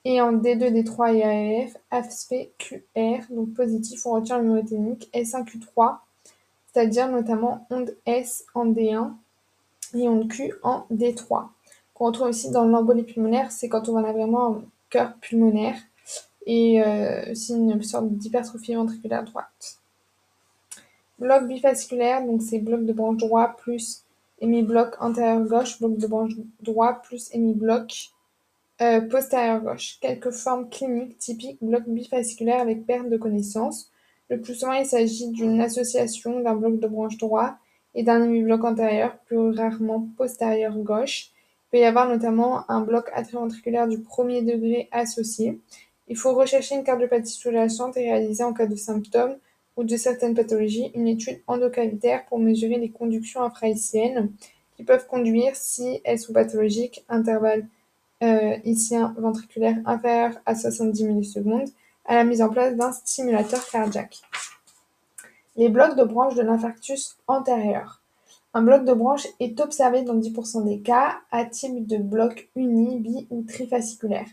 [0.03, 5.99] Et en D2, D3 et AF, aspect QR, donc positif, on retient le mnémotechnique S1Q3,
[6.67, 9.13] c'est-à-dire notamment onde S en D1
[9.93, 11.47] et onde Q en D3.
[11.93, 15.77] Qu'on retrouve aussi dans l'embolie pulmonaire, c'est quand on a vraiment un cœur pulmonaire
[16.45, 19.77] et euh, aussi une sorte d'hypertrophie ventriculaire droite.
[21.19, 24.03] Bloc bifasculaire, donc c'est bloc de branche droit plus
[24.39, 28.09] hémibloc antérieur gauche, bloc de branche droit plus hémibloc
[28.81, 29.99] euh, postérieur gauche.
[30.01, 33.91] Quelques formes cliniques typiques bloc bifasculaire avec perte de connaissance.
[34.29, 37.55] Le plus souvent, il s'agit d'une association d'un bloc de branche droit
[37.93, 41.29] et d'un hémibloc antérieur, plus rarement postérieur gauche.
[41.67, 45.59] Il peut y avoir notamment un bloc atrioventriculaire du premier degré associé.
[46.11, 49.37] Il faut rechercher une cardiopathie sous-jacente et réaliser en cas de symptômes
[49.77, 54.29] ou de certaines pathologies une étude endocavitaire pour mesurer les conductions infraiciennes
[54.75, 57.65] qui peuvent conduire, si elles sont pathologiques, intervalle
[58.23, 58.57] euh,
[59.17, 61.69] ventriculaire inférieur à 70 millisecondes,
[62.03, 64.19] à la mise en place d'un stimulateur cardiaque.
[65.55, 68.01] Les blocs de branche de l'infarctus antérieur.
[68.53, 72.99] Un bloc de branche est observé dans 10% des cas à type de bloc uni,
[72.99, 74.27] bi ou trifasciculaire,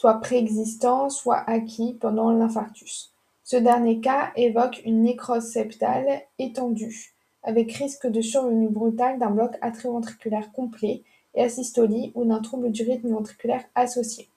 [0.00, 3.12] soit préexistant, soit acquis pendant l'infarctus.
[3.44, 9.58] Ce dernier cas évoque une nécrose septale étendue, avec risque de survenue brutale d'un bloc
[9.60, 11.02] atrioventriculaire complet
[11.34, 14.30] et asystolie ou d'un trouble du rythme ventriculaire associé.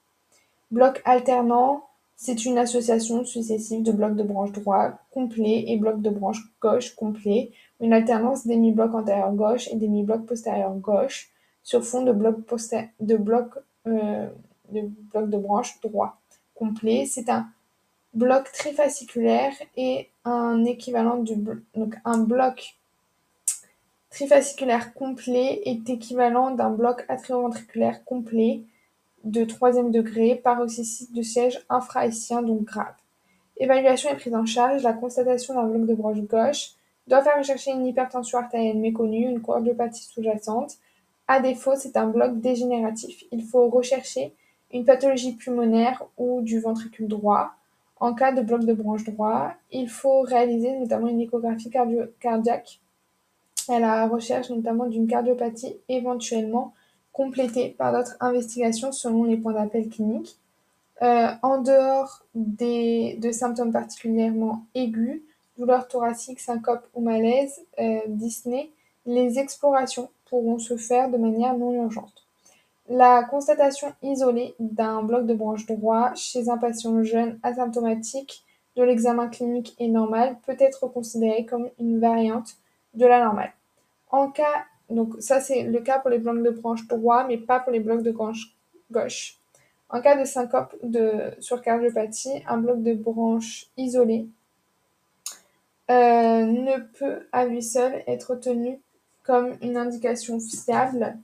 [0.70, 1.84] Bloc alternant,
[2.14, 6.94] c'est une association successive de blocs de branche droit complet et blocs de branche gauche
[6.94, 11.30] complet, une alternance d'hémiblocs antérieur gauche et d'hémiblocs postérieur gauche
[11.62, 12.44] sur fond de blocs
[13.00, 13.18] de,
[13.86, 14.28] euh,
[14.74, 16.20] de, bloc de branche droit
[16.54, 17.06] complet.
[17.06, 17.48] C'est un
[18.12, 21.34] bloc trifasciculaire et un équivalent du
[21.74, 22.76] donc un bloc
[24.10, 28.62] trifasciculaire complet est équivalent d'un bloc atrioventriculaire complet
[29.24, 32.94] de troisième degré paroxysite de siège infrahaïtien donc grave.
[33.56, 36.70] Évaluation et prise en charge, la constatation d'un bloc de branche gauche
[37.08, 40.76] doit faire rechercher une hypertension artérielle méconnue, une cardiopathie sous-jacente.
[41.26, 43.24] À défaut, c'est un bloc dégénératif.
[43.32, 44.32] Il faut rechercher
[44.74, 47.52] une pathologie pulmonaire ou du ventricule droit,
[48.00, 51.70] en cas de bloc de branche droit, il faut réaliser notamment une échographie
[52.20, 52.80] cardiaque
[53.68, 56.74] à la recherche notamment d'une cardiopathie éventuellement
[57.12, 60.36] complétée par d'autres investigations selon les points d'appel cliniques.
[61.02, 65.22] Euh, en dehors des, de symptômes particulièrement aigus,
[65.56, 68.70] douleurs thoraciques, syncope ou malaise, euh, Disney,
[69.06, 72.23] les explorations pourront se faire de manière non urgente.
[72.88, 78.44] La constatation isolée d'un bloc de branche droit chez un patient jeune asymptomatique
[78.76, 82.56] de l'examen clinique est normale peut être considérée comme une variante
[82.92, 83.52] de la normale.
[84.10, 87.60] En cas, donc ça c'est le cas pour les blocs de branche droit, mais pas
[87.60, 88.54] pour les blocs de branche
[88.90, 89.38] gauche.
[89.88, 94.28] En cas de syncope de surcardiopathie, un bloc de branche isolé
[95.90, 98.80] euh, ne peut à lui seul être tenu
[99.22, 101.16] comme une indication fiable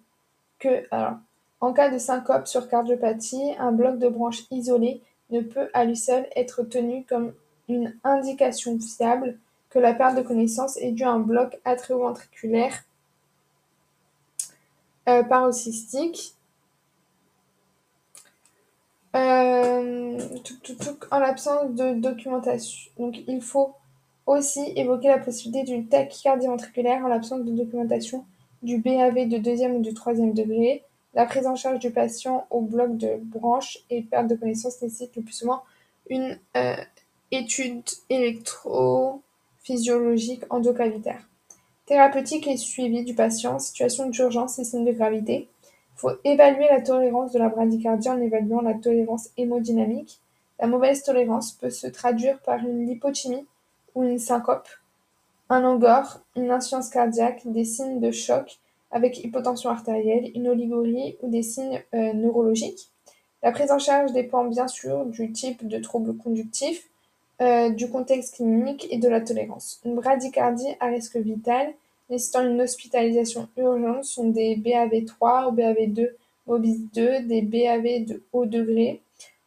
[0.59, 1.17] que, alors,
[1.61, 5.97] en cas de syncope sur cardiopathie, un bloc de branche isolé ne peut à lui
[5.97, 7.33] seul être tenu comme
[7.69, 9.39] une indication fiable
[9.69, 12.85] que la perte de connaissance est due à un bloc atrioventriculaire
[15.09, 16.35] euh, paroxystique.
[19.17, 20.19] Euh,
[21.11, 22.91] en l'absence de documentation.
[22.99, 23.75] Donc il faut
[24.27, 28.25] aussi évoquer la possibilité d'une tachycardie ventriculaire en l'absence de documentation
[28.63, 30.85] du BAV de deuxième ou de troisième degré.
[31.15, 35.17] La prise en charge du patient au bloc de branche et perte de connaissance nécessite
[35.17, 35.65] le plus souvent
[36.09, 36.77] une euh,
[37.31, 41.27] étude électrophysiologique endocavitaire.
[41.87, 45.49] Thérapeutique et suivi du patient, situation d'urgence et signes de gravité.
[45.65, 50.21] Il faut évaluer la tolérance de la bradycardie en évaluant la tolérance hémodynamique.
[50.61, 53.49] La mauvaise tolérance peut se traduire par une lipothymie
[53.97, 54.69] ou une syncope,
[55.49, 61.29] un angor, une insuffisance cardiaque, des signes de choc avec hypotension artérielle, une oligorie ou
[61.31, 62.91] des signes euh, neurologiques.
[63.43, 66.89] La prise en charge dépend bien sûr du type de trouble conductif,
[67.41, 69.81] euh, du contexte clinique et de la tolérance.
[69.85, 71.73] Une bradycardie à risque vital
[72.11, 76.11] nécessitant une hospitalisation urgente sont des BAV3 ou BAV2
[76.47, 79.01] MOBIS 2, des BAV de haut degré,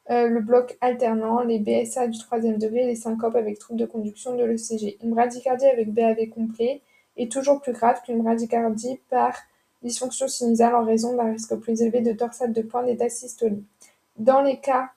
[0.10, 4.36] euh, le bloc alternant, les BSA du troisième degré, les syncopes avec troubles de conduction
[4.36, 4.98] de l'ECG.
[5.04, 6.82] Une bradycardie avec BAV complet
[7.18, 9.36] est toujours plus grave qu'une bradycardie par
[9.84, 13.64] dysfonction sinusale en raison d'un risque plus élevé de torsade de pointe et d'asystolie.
[14.18, 14.90] Dans les cas,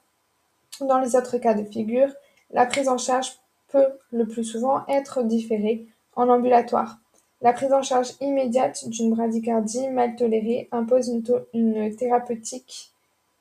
[0.80, 2.08] dans les autres cas de figure,
[2.50, 3.38] la prise en charge
[3.68, 6.98] peut le plus souvent être différée en ambulatoire.
[7.42, 11.08] La prise en charge immédiate d'une bradycardie mal tolérée impose
[11.52, 12.92] une, thérapeutique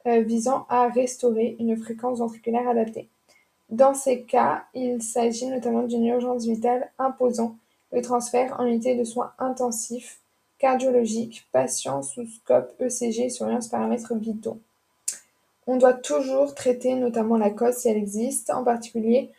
[0.06, 3.10] euh, visant à restaurer une fréquence ventriculaire adaptée.
[3.70, 7.56] Dans ces cas, il s'agit notamment d'une urgence vitale imposant
[7.96, 10.20] le transfert en unité de soins intensifs
[10.60, 14.60] cardiologiques, patient sous scope ECG surveillance paramètres vitaux.
[15.66, 19.32] On doit toujours traiter notamment la cause si elle existe, en particulier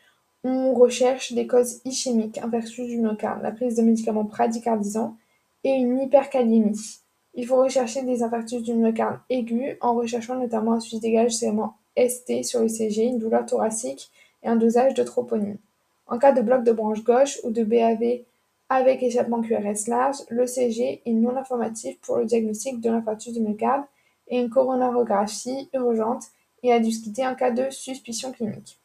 [0.42, 5.16] on recherche des causes ischémiques, infarctus du myocarde, la prise de médicaments bradycardisants
[5.64, 7.00] et une hypercalémie.
[7.34, 12.44] Il faut rechercher des infarctus du myocarde aigus en recherchant notamment un suivi dégage ST
[12.44, 14.10] sur le CG, une douleur thoracique
[14.42, 15.58] et un dosage de troponine.
[16.06, 18.20] En cas de bloc de branche gauche ou de BAV
[18.68, 23.40] avec échappement QRS large, le CG est non informatif pour le diagnostic de l'infarctus du
[23.40, 23.84] myocarde
[24.28, 26.24] et une coronarographie urgente
[26.62, 28.78] et à discuter en cas de suspicion clinique.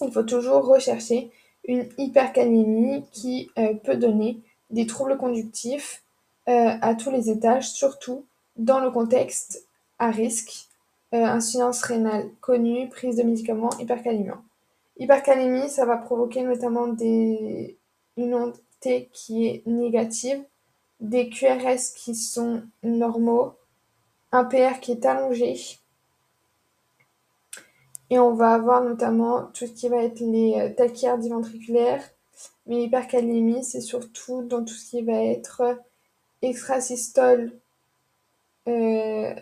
[0.00, 1.30] Il faut toujours rechercher
[1.66, 4.40] une hypercalémie qui euh, peut donner
[4.70, 6.02] des troubles conductifs
[6.48, 8.24] euh, à tous les étages, surtout
[8.56, 9.66] dans le contexte
[9.98, 10.68] à risque,
[11.14, 14.30] euh, insuffisance rénale connue, prise de médicaments, hypercalémie.
[14.98, 18.54] Hypercalémie, ça va provoquer notamment une onde
[19.12, 20.44] Qui est négative,
[21.00, 23.54] des QRS qui sont normaux,
[24.32, 25.56] un PR qui est allongé.
[28.10, 32.04] Et on va avoir notamment tout ce qui va être les euh, tachyardies ventriculaires.
[32.66, 35.78] Mais l'hypercalémie, c'est surtout dans tout ce qui va être
[36.42, 37.52] extrasystole,
[38.68, 39.34] euh,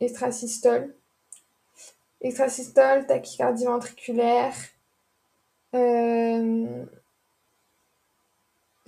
[0.00, 0.94] extrasystole,
[2.20, 3.66] extrasystole, tachycardie
[5.74, 6.84] euh,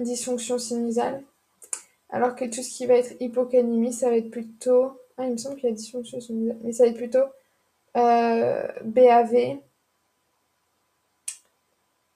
[0.03, 1.23] dysfonction sinusale.
[2.11, 5.37] Alors que tout ce qui va être hypocalémie, ça va être plutôt ah, il me
[5.37, 6.19] semble qu'il y a dysfonction
[6.63, 7.25] mais ça va être plutôt
[7.97, 9.59] euh, BAV,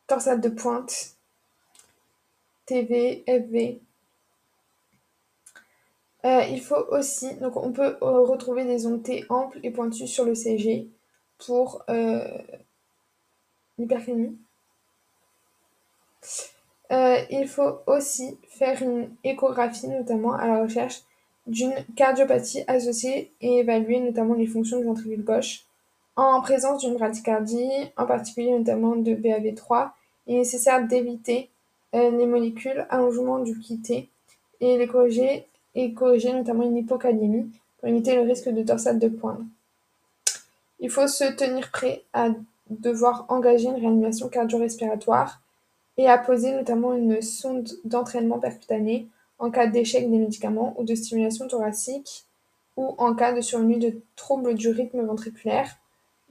[0.07, 1.17] torsade de pointe,
[2.65, 3.81] TV, FV.
[6.25, 10.09] Euh, il faut aussi, donc on peut euh, retrouver des ondes T amples et pointues
[10.09, 10.89] sur le CG
[11.39, 11.85] pour
[13.79, 14.39] l'hypercalémie.
[16.91, 21.03] Il faut aussi faire une échographie, notamment à la recherche
[21.47, 25.65] d'une cardiopathie associée et évaluer notamment les fonctions du ventricule gauche.
[26.17, 29.91] En présence d'une bradycardie, en particulier notamment de BAV3,
[30.27, 31.51] il est nécessaire d'éviter
[31.95, 34.09] euh, les molécules allongement du quitté
[34.61, 39.09] et les corriger, et corriger notamment une hypocalémie pour limiter le risque de torsade de
[39.09, 39.41] pointe.
[40.81, 42.29] Il faut se tenir prêt à
[42.71, 45.41] devoir engager une réanimation cardio-respiratoire
[45.99, 50.95] et à poser notamment une sonde d'entraînement percutané en cas d'échec des médicaments ou de
[50.95, 52.25] stimulation thoracique
[52.77, 55.77] ou en cas de survenue de troubles du rythme ventriculaire.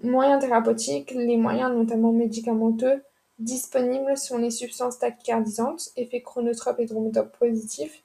[0.04, 3.02] Moyens thérapeutiques, les moyens notamment médicamenteux
[3.40, 8.04] disponibles sont les substances tachycardisantes, effets chronotrope et dromotope positifs,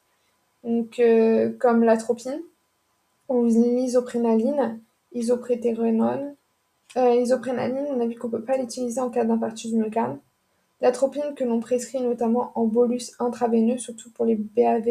[0.64, 2.40] donc, euh, comme l'atropine
[3.28, 4.80] ou l'isoprénaline,
[5.12, 6.34] isoprétérenone.
[6.96, 10.18] Euh, l'isoprénaline, on a vu qu'on ne peut pas l'utiliser en cas d'infarctus du myocarde.
[10.81, 14.85] L'atropine que l'on prescrit notamment en bolus intraveineux, surtout pour les BAV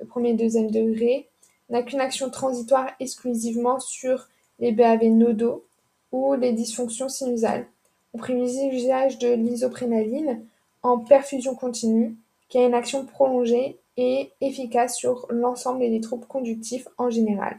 [0.00, 1.28] de premier et deuxième degré,
[1.68, 4.28] n'a qu'une action transitoire exclusivement sur
[4.58, 5.64] les BAV nodaux
[6.12, 7.66] ou les dysfonctions sinusales.
[8.12, 10.42] On privilégie l'usage de l'isoprénaline
[10.82, 12.16] en perfusion continue,
[12.48, 17.58] qui a une action prolongée et efficace sur l'ensemble des troubles conductifs en général.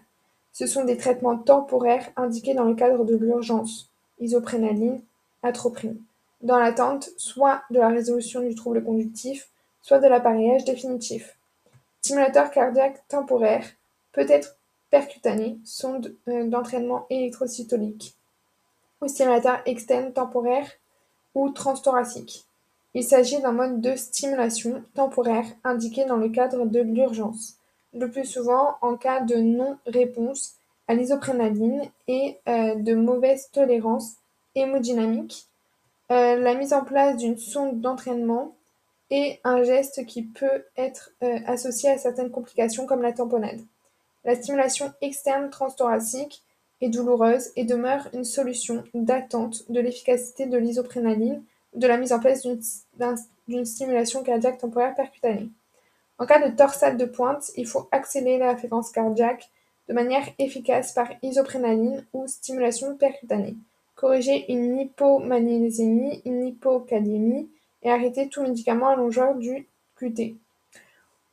[0.53, 5.01] Ce sont des traitements temporaires indiqués dans le cadre de l'urgence, isoprénaline,
[5.43, 5.97] atropine,
[6.43, 9.49] dans l'attente soit de la résolution du trouble conductif,
[9.81, 11.37] soit de l'appareillage définitif.
[12.01, 13.65] Stimulateur cardiaque temporaire
[14.11, 14.57] peut être
[14.89, 18.15] percutané, sonde euh, d'entraînement électrocytolique,
[19.01, 20.67] ou stimulateur externe temporaire
[21.33, 22.45] ou transthoracique.
[22.93, 27.55] Il s'agit d'un mode de stimulation temporaire indiqué dans le cadre de l'urgence,
[27.93, 30.55] le plus souvent en cas de non-réponse
[30.87, 34.15] à l'isoprénaline et euh, de mauvaise tolérance
[34.55, 35.47] hémodynamique,
[36.15, 38.55] la mise en place d'une sonde d'entraînement
[39.11, 43.59] et un geste qui peut être euh, associé à certaines complications comme la tamponnade.
[44.23, 46.43] La stimulation externe transthoracique
[46.79, 51.43] est douloureuse et demeure une solution d'attente de l'efficacité de l'isoprénaline
[51.75, 52.45] de la mise en place
[53.47, 55.49] d'une stimulation cardiaque temporaire percutanée.
[56.17, 59.49] En cas de torsade de pointe, il faut accélérer la fréquence cardiaque
[59.87, 63.55] de manière efficace par isoprénaline ou stimulation percutanée,
[63.95, 67.49] corriger une hypomagnésémie, une hypokaliémie
[67.83, 70.35] et arrêter tout médicament allongeur du QT.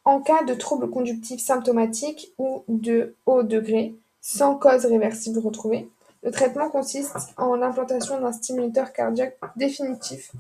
[0.05, 5.89] En cas de troubles conductifs symptomatiques ou de haut degré, sans cause réversible retrouvée,
[6.23, 10.33] le traitement consiste en l'implantation d'un stimulateur cardiaque définitif.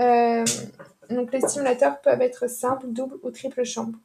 [0.00, 0.44] Euh,
[1.10, 3.98] donc les stimulateurs peuvent être simples, doubles ou triple chambre.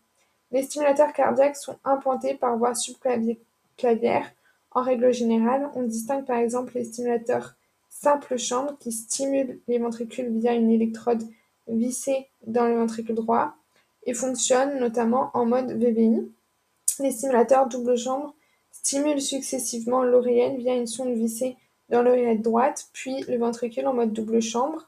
[0.52, 4.32] Les stimulateurs cardiaques sont implantés par voie subclavière.
[4.72, 7.56] En règle générale, on distingue par exemple les stimulateurs
[7.90, 11.24] simple chambre qui stimulent les ventricules via une électrode
[11.68, 13.54] vissée dans le ventricule droit
[14.06, 16.32] et fonctionnent notamment en mode VVI.
[17.00, 18.34] Les stimulateurs double chambre
[18.72, 21.58] stimule successivement l'oreillette via une sonde vissée
[21.90, 24.88] dans l'oreillette droite, puis le ventricule en mode double chambre.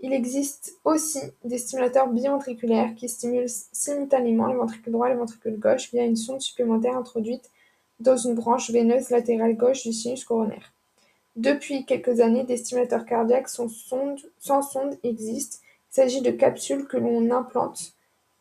[0.00, 5.58] Il existe aussi des stimulateurs biventriculaires qui stimulent simultanément le ventricule droit et le ventricule
[5.58, 7.50] gauche via une sonde supplémentaire introduite
[8.04, 10.72] dans une branche veineuse latérale gauche du sinus coronaire.
[11.36, 15.58] Depuis quelques années, des stimulateurs cardiaques sans sonde, existent.
[15.90, 17.94] Il s'agit de capsules que l'on implante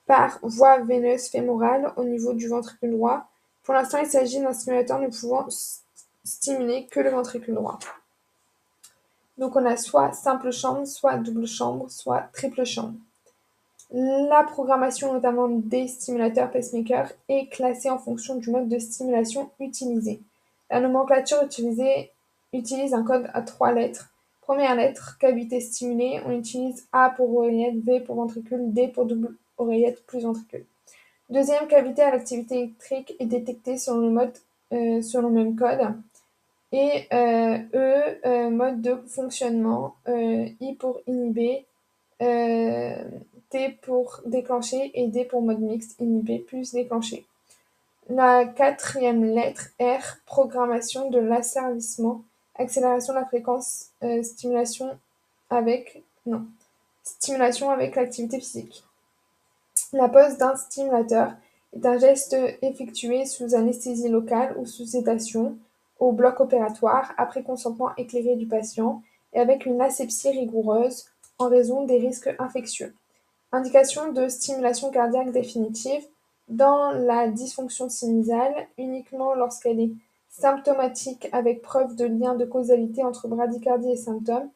[0.06, 3.30] par voie veineuse fémorale au niveau du ventricule droit
[3.64, 5.48] pour l'instant, il s'agit d'un stimulateur ne pouvant
[6.24, 7.80] stimuler que le ventricule droit.
[9.38, 12.96] Donc on a soit simple chambre, soit double chambre, soit triple chambre.
[13.96, 20.20] La programmation notamment des stimulateurs pacemaker est classée en fonction du mode de stimulation utilisé.
[20.72, 22.10] La nomenclature utilisée
[22.54, 24.10] utilise un code à trois lettres.
[24.42, 29.36] Première lettre, cavité stimulée, on utilise A pour oreillette, V pour ventricule, D pour double
[29.60, 30.66] oreillette plus ventricule.
[31.30, 34.34] Deuxième cavité à l'activité électrique est détectée sur le, mode,
[34.74, 35.82] euh, sur le même code.
[36.72, 41.66] Et euh, E, euh, mode de fonctionnement, I pour inhiber,
[43.54, 47.24] T pour déclencher et D pour mode mixte, inhiber plus déclencher.
[48.10, 52.24] La quatrième lettre, R, programmation de l'asservissement,
[52.56, 53.92] accélération de la fréquence,
[54.24, 54.98] stimulation
[55.52, 56.48] avec, non,
[57.04, 58.84] stimulation avec l'activité physique.
[59.94, 61.34] La pose d'un stimulateur
[61.74, 65.56] est un geste effectué sous anesthésie locale ou sous sédation,
[66.00, 69.04] au bloc opératoire, après consentement éclairé du patient
[69.34, 71.06] et avec une asepsie rigoureuse
[71.38, 72.96] en raison des risques infectieux.
[73.54, 76.04] Indication de stimulation cardiaque définitive
[76.50, 79.92] dans la dysfonction sinusale uniquement lorsqu'elle est
[80.28, 84.50] symptomatique avec preuve de lien de causalité entre bradycardie et symptômes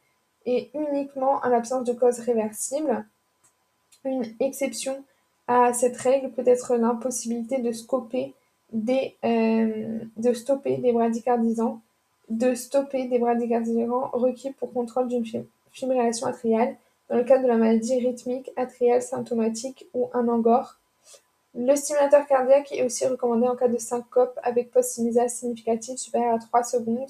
[0.47, 3.05] et uniquement en l'absence de cause réversible.
[4.03, 5.03] Une exception
[5.47, 7.71] à cette règle peut être l'impossibilité de
[9.23, 11.81] euh, de stopper des bradycardisants,
[12.29, 15.23] de stopper des bradycardisants requis pour contrôle d'une
[15.71, 16.75] fibrillation atriale
[17.09, 20.77] dans le cas de la maladie rythmique atriale symptomatique ou un angor.
[21.55, 26.39] Le stimulateur cardiaque est aussi recommandé en cas de syncope avec post-sinusale significative supérieure à
[26.39, 27.09] 3 secondes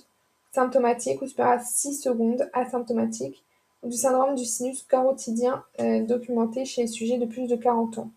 [0.54, 3.44] symptomatique ou supérieure à 6 secondes asymptomatique
[3.84, 8.00] ou du syndrome du sinus carotidien euh, documenté chez les sujets de plus de 40
[8.00, 8.10] ans.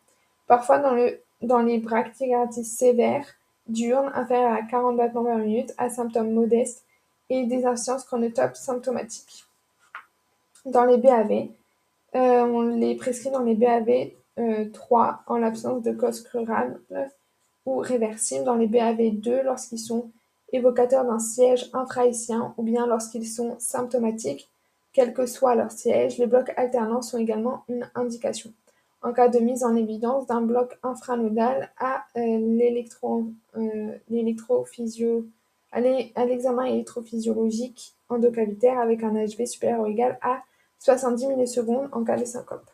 [0.46, 3.26] Parfois dans, les brachycardies sévères,
[3.68, 6.84] diurnes, inférieures à 40 battements par minute, à symptômes modestes
[7.28, 9.44] et des insuffisances chronotopes symptomatiques.
[10.64, 11.48] Dans les BAV,
[12.14, 14.10] on les prescrit dans les BAV
[14.72, 16.80] 3 euh, en l'absence de cause crurale
[17.66, 20.10] ou réversible, dans les BAV 2 lorsqu'ils sont
[20.52, 24.48] évocateurs d'un siège infraétien ou bien lorsqu'ils sont symptomatiques,
[24.92, 28.52] quel que soit leur siège, les blocs alternants sont également une indication.
[29.02, 31.98] En cas de mise en évidence d'un bloc infranodal euh,
[35.72, 40.42] à l'examen électrophysiologique endocavitaire avec un HV supérieur ou égal à
[40.80, 42.68] 70 millisecondes en cas de syncope.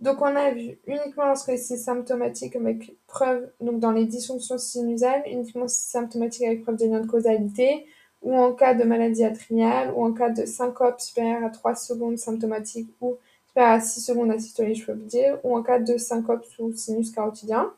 [0.00, 5.22] Donc on a vu uniquement lorsque c'est symptomatique avec preuve, donc dans les dysfonctions sinusales,
[5.26, 7.86] uniquement symptomatique avec preuve de lien de causalité,
[8.22, 12.18] ou en cas de maladie atriale, ou en cas de syncope supérieure à 3 secondes
[12.18, 13.16] symptomatique ou
[13.46, 16.72] supérieure à 6 secondes asystolie, je peux vous dire, ou en cas de syncope sous
[16.72, 17.70] sinus carotidien.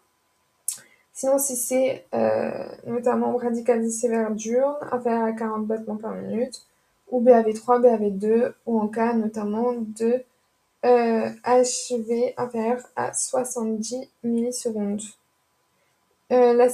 [1.12, 6.66] Sinon, si c'est euh, notamment bradycardie sévère diurne, inférieure à 40 battements par minute,
[7.13, 10.25] ou BAV3, BAV2, ou en cas notamment de
[10.85, 15.03] euh, HV inférieur à 70 millisecondes.
[16.33, 16.69] Euh, la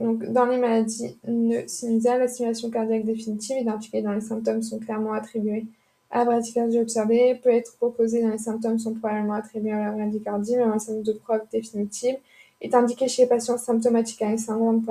[0.00, 1.18] donc dans les maladies
[1.66, 5.66] sinusales, la stimulation cardiaque définitive identifiée dans les symptômes sont clairement attribuées
[6.10, 9.90] à la bradycardie observée, peut être proposée dans les symptômes sont probablement attribués à la
[9.90, 12.16] bradycardie, mais un certain de preuve définitive
[12.62, 14.82] est indiqué chez les patients symptomatiques avec syndrome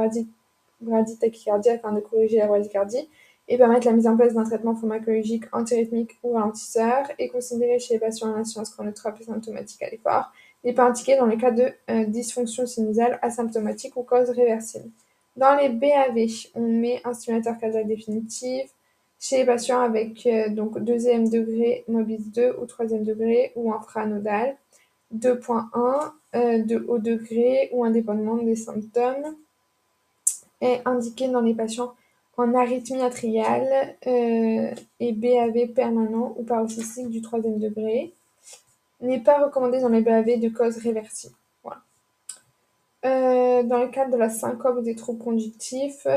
[0.82, 3.10] braditachycardie afin de corriger la bradycardie
[3.47, 7.95] et permettre la mise en place d'un traitement pharmacologique antirythmique ou ralentisseur et considéré chez
[7.95, 10.31] les patients en insuffisance chronotrope et symptomatique à l'effort.
[10.63, 14.89] n'est pas indiqué dans les cas de euh, dysfonction sinusale asymptomatique ou cause réversible.
[15.35, 18.72] Dans les BAV, on met un stimulateur cardiaque définitif
[19.19, 24.55] chez les patients avec euh, donc deuxième degré MOBIS 2 ou troisième degré ou infranodal.
[25.15, 29.35] 2.1 euh, de haut degré ou indépendamment des symptômes
[30.61, 31.93] est indiqué dans les patients
[32.38, 38.14] en arythmie atriale euh, et BAV permanent ou paroxystique du troisième degré.
[39.02, 41.36] N'est pas recommandé dans les BAV de cause réversible.
[43.06, 46.07] Euh, dans le cadre de la syncope des troubles conductifs,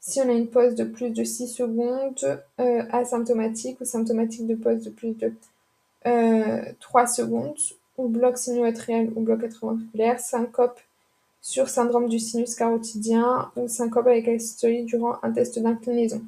[0.00, 4.84] si on a une pause de plus de 6 secondes, asymptomatique ou symptomatique de pause
[4.84, 5.34] de plus de
[6.80, 7.58] 3 secondes,
[7.98, 10.80] ou bloc sino-atrial ou bloc atrioventriculaire, syncope
[11.40, 16.22] sur syndrome du sinus carotidien ou syncope avec asystolie durant un test d'inclinaison.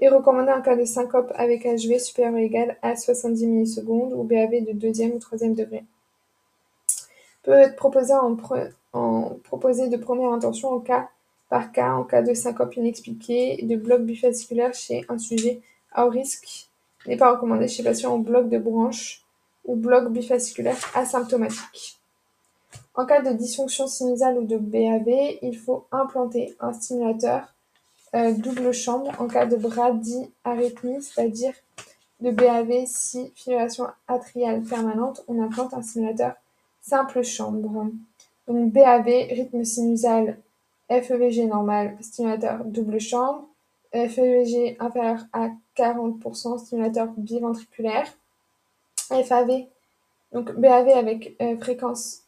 [0.00, 4.22] Est recommandé en cas de syncope avec HV supérieur ou égal à 70 millisecondes ou
[4.22, 5.84] BAV de deuxième ou troisième degré.
[7.42, 11.08] Peut être proposé, en, de première intention en cas
[11.50, 15.60] par cas en cas de syncope inexpliquée de bloc bifasculaire chez un sujet
[15.92, 16.68] à haut risque.
[17.06, 19.22] N'est pas recommandé chez patient en bloc de branche
[19.64, 21.99] ou bloc bifasculaire asymptomatique.
[23.00, 27.54] En cas de dysfonction sinusale ou de BAV, il faut implanter un stimulateur
[28.14, 31.54] euh, double chambre en cas de bradyarrhythmie, c'est-à-dire
[32.20, 36.34] de BAV si fibrillation atriale permanente, on implante un stimulateur
[36.82, 37.86] simple chambre.
[38.46, 40.36] Donc BAV, rythme sinusal,
[40.90, 43.48] FEVG normal, stimulateur double chambre,
[43.94, 48.12] FEVG inférieur à 40%, stimulateur biventriculaire.
[49.08, 49.68] FAV,
[50.32, 52.24] donc BAV avec euh, fréquence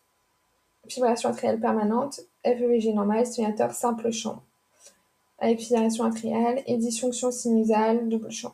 [0.89, 4.43] fibrillation atriale permanente, FEVG normal, stimulateur simple champ,
[5.39, 8.53] avec fibrillation atriale et dysfonction sinusale double champ.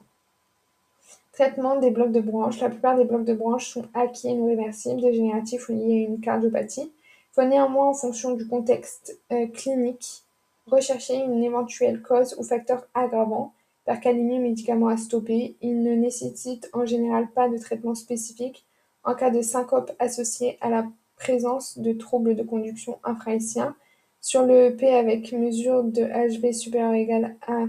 [1.32, 2.60] Traitement des blocs de branche.
[2.60, 6.08] La plupart des blocs de branche sont acquis et non réversibles, dégénératifs ou liés à
[6.08, 6.90] une cardiopathie.
[6.90, 10.24] Il faut néanmoins, en fonction du contexte euh, clinique,
[10.66, 13.52] rechercher une éventuelle cause ou facteur aggravant
[13.84, 15.56] par calémie médicament à stopper.
[15.62, 18.66] Il ne nécessite en général pas de traitement spécifique
[19.04, 20.86] en cas de syncope associée à la
[21.18, 23.74] présence de troubles de conduction infraessiens.
[24.20, 27.66] Sur le EP avec mesure de HV supérieur égal à,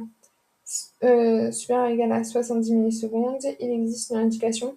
[1.03, 1.51] euh,
[1.87, 4.75] égal à 70 millisecondes, il existe une indication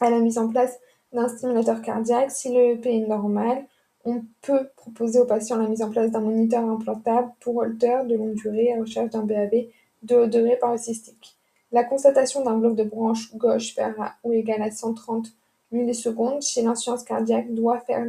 [0.00, 0.78] à la mise en place
[1.12, 2.30] d'un stimulateur cardiaque.
[2.30, 3.64] Si le EP est normal,
[4.04, 8.16] on peut proposer au patient la mise en place d'un moniteur implantable pour holter de
[8.16, 9.66] longue durée à recherche d'un BAV
[10.02, 11.36] de haut degré paroxystique.
[11.72, 15.28] La constatation d'un bloc de branche gauche supérieur ou égal à 130
[15.74, 18.06] millisecondes chez l'insuffisance cardiaque doit faire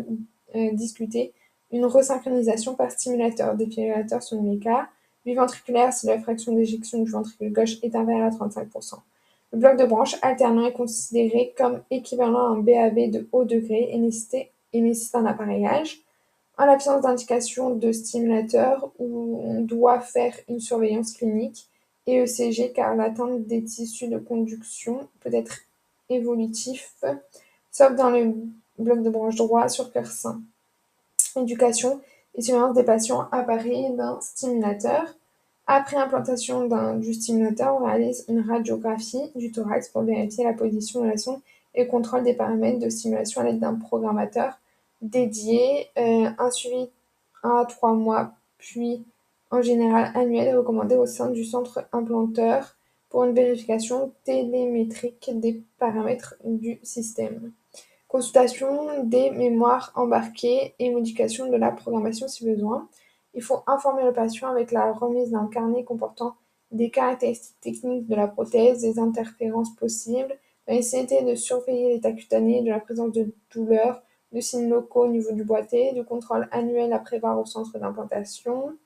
[0.55, 1.33] euh, discuter
[1.71, 4.87] une resynchronisation par stimulateur défibrillateur selon les cas,
[5.25, 8.95] biventriculaire si la fraction d'éjection du ventricule gauche est inférieure à 35%.
[9.51, 13.89] Le bloc de branche alternant est considéré comme équivalent à un BAV de haut degré
[13.91, 14.49] et nécessite,
[15.13, 16.01] un appareillage.
[16.57, 21.69] En l'absence d'indication de stimulateur, on doit faire une surveillance clinique,
[22.07, 25.59] et ECG car l'atteinte des tissus de conduction peut être
[26.09, 26.93] évolutif,
[27.75, 28.33] sauf dans le
[28.79, 30.39] bloc de branche droit sur cœur sain.
[31.35, 31.99] Éducation
[32.33, 35.13] et surveillance des patients appareillés d'un stimulateur.
[35.67, 41.09] Après implantation du stimulateur, on réalise une radiographie du thorax pour vérifier la position de
[41.09, 41.41] la sonde
[41.73, 44.57] et contrôle des paramètres de stimulation à l'aide d'un programmateur
[45.01, 45.87] dédié.
[45.97, 46.87] Euh, un suivi
[47.43, 49.03] 1 à 3 mois, puis
[49.51, 52.77] en général annuel, est recommandé au sein du centre implanteur
[53.09, 57.51] pour une vérification télémétrique des paramètres du système.
[58.15, 62.87] Consultation des mémoires embarquées et modification de la programmation si besoin.
[63.33, 66.37] Il faut informer le patient avec la remise d'un carnet comportant
[66.71, 70.33] des caractéristiques techniques de la prothèse, des interférences possibles,
[70.65, 74.01] la nécessité de surveiller l'état cutané, de la présence de douleurs,
[74.31, 78.77] de signes locaux au niveau du boîtier, de contrôle annuel à prévoir au centre d'implantation,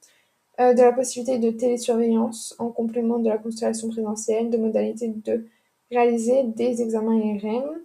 [0.59, 5.45] euh, de la possibilité de télésurveillance en complément de la constellation présentielle, de modalités de
[5.91, 7.79] réaliser des examens IRM,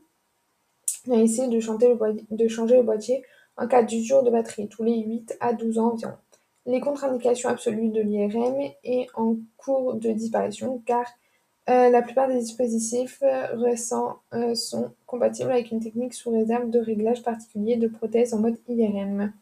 [1.06, 3.22] la nécessité de, de changer le boîtier
[3.56, 6.14] en cas d'usure de batterie tous les 8 à 12 ans environ.
[6.66, 11.06] Les contre-indications absolues de l'IRM est en cours de disparition car
[11.68, 13.22] euh, la plupart des dispositifs
[13.52, 18.38] récents euh, sont compatibles avec une technique sous réserve de réglage particulier de prothèses en
[18.38, 19.32] mode IRM.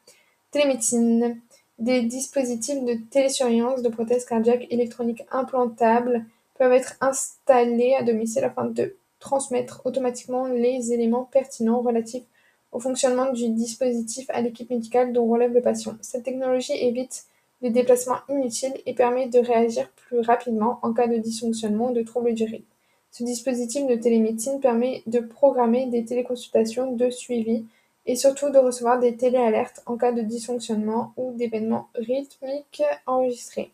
[0.50, 1.40] Télémédecine.
[1.78, 6.24] Des dispositifs de télésurveillance de prothèses cardiaques électroniques implantables
[6.56, 12.24] peuvent être installés à domicile afin de transmettre automatiquement les éléments pertinents relatifs
[12.72, 15.94] au fonctionnement du dispositif à l'équipe médicale dont relève le patient.
[16.00, 17.24] Cette technologie évite
[17.62, 22.02] des déplacements inutiles et permet de réagir plus rapidement en cas de dysfonctionnement ou de
[22.02, 22.64] troubles du rythme.
[23.12, 27.64] Ce dispositif de télémédecine permet de programmer des téléconsultations de suivi
[28.06, 33.70] et surtout de recevoir des téléalertes en cas de dysfonctionnement ou d'événements rythmiques enregistrés.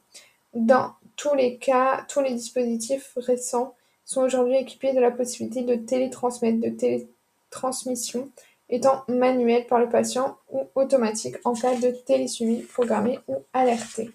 [0.52, 3.74] Dans tous les cas, tous les dispositifs récents
[4.08, 8.30] sont aujourd'hui équipés de la possibilité de télétransmettre, de télétransmission
[8.70, 14.10] étant manuelle par le patient ou automatique en cas de télésuivi programmé ou alerté.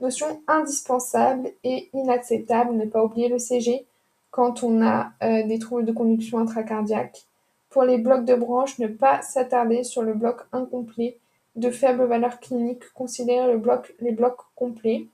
[0.00, 3.84] Notion indispensable et inacceptable, ne pas oublier le CG
[4.30, 7.26] quand on a euh, des troubles de conduction intracardiaque.
[7.68, 11.18] Pour les blocs de branche, ne pas s'attarder sur le bloc incomplet
[11.56, 15.08] de faible valeur clinique, considérer le bloc, les blocs complets.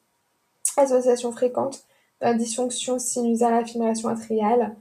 [0.76, 1.84] Association fréquente
[2.20, 4.74] la dysfonction sinusale à fibrillation atriale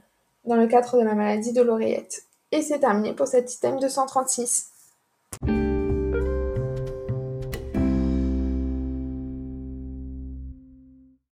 [0.44, 2.24] dans le cadre de la maladie de l'oreillette.
[2.52, 4.70] Et c'est terminé pour cet item 236.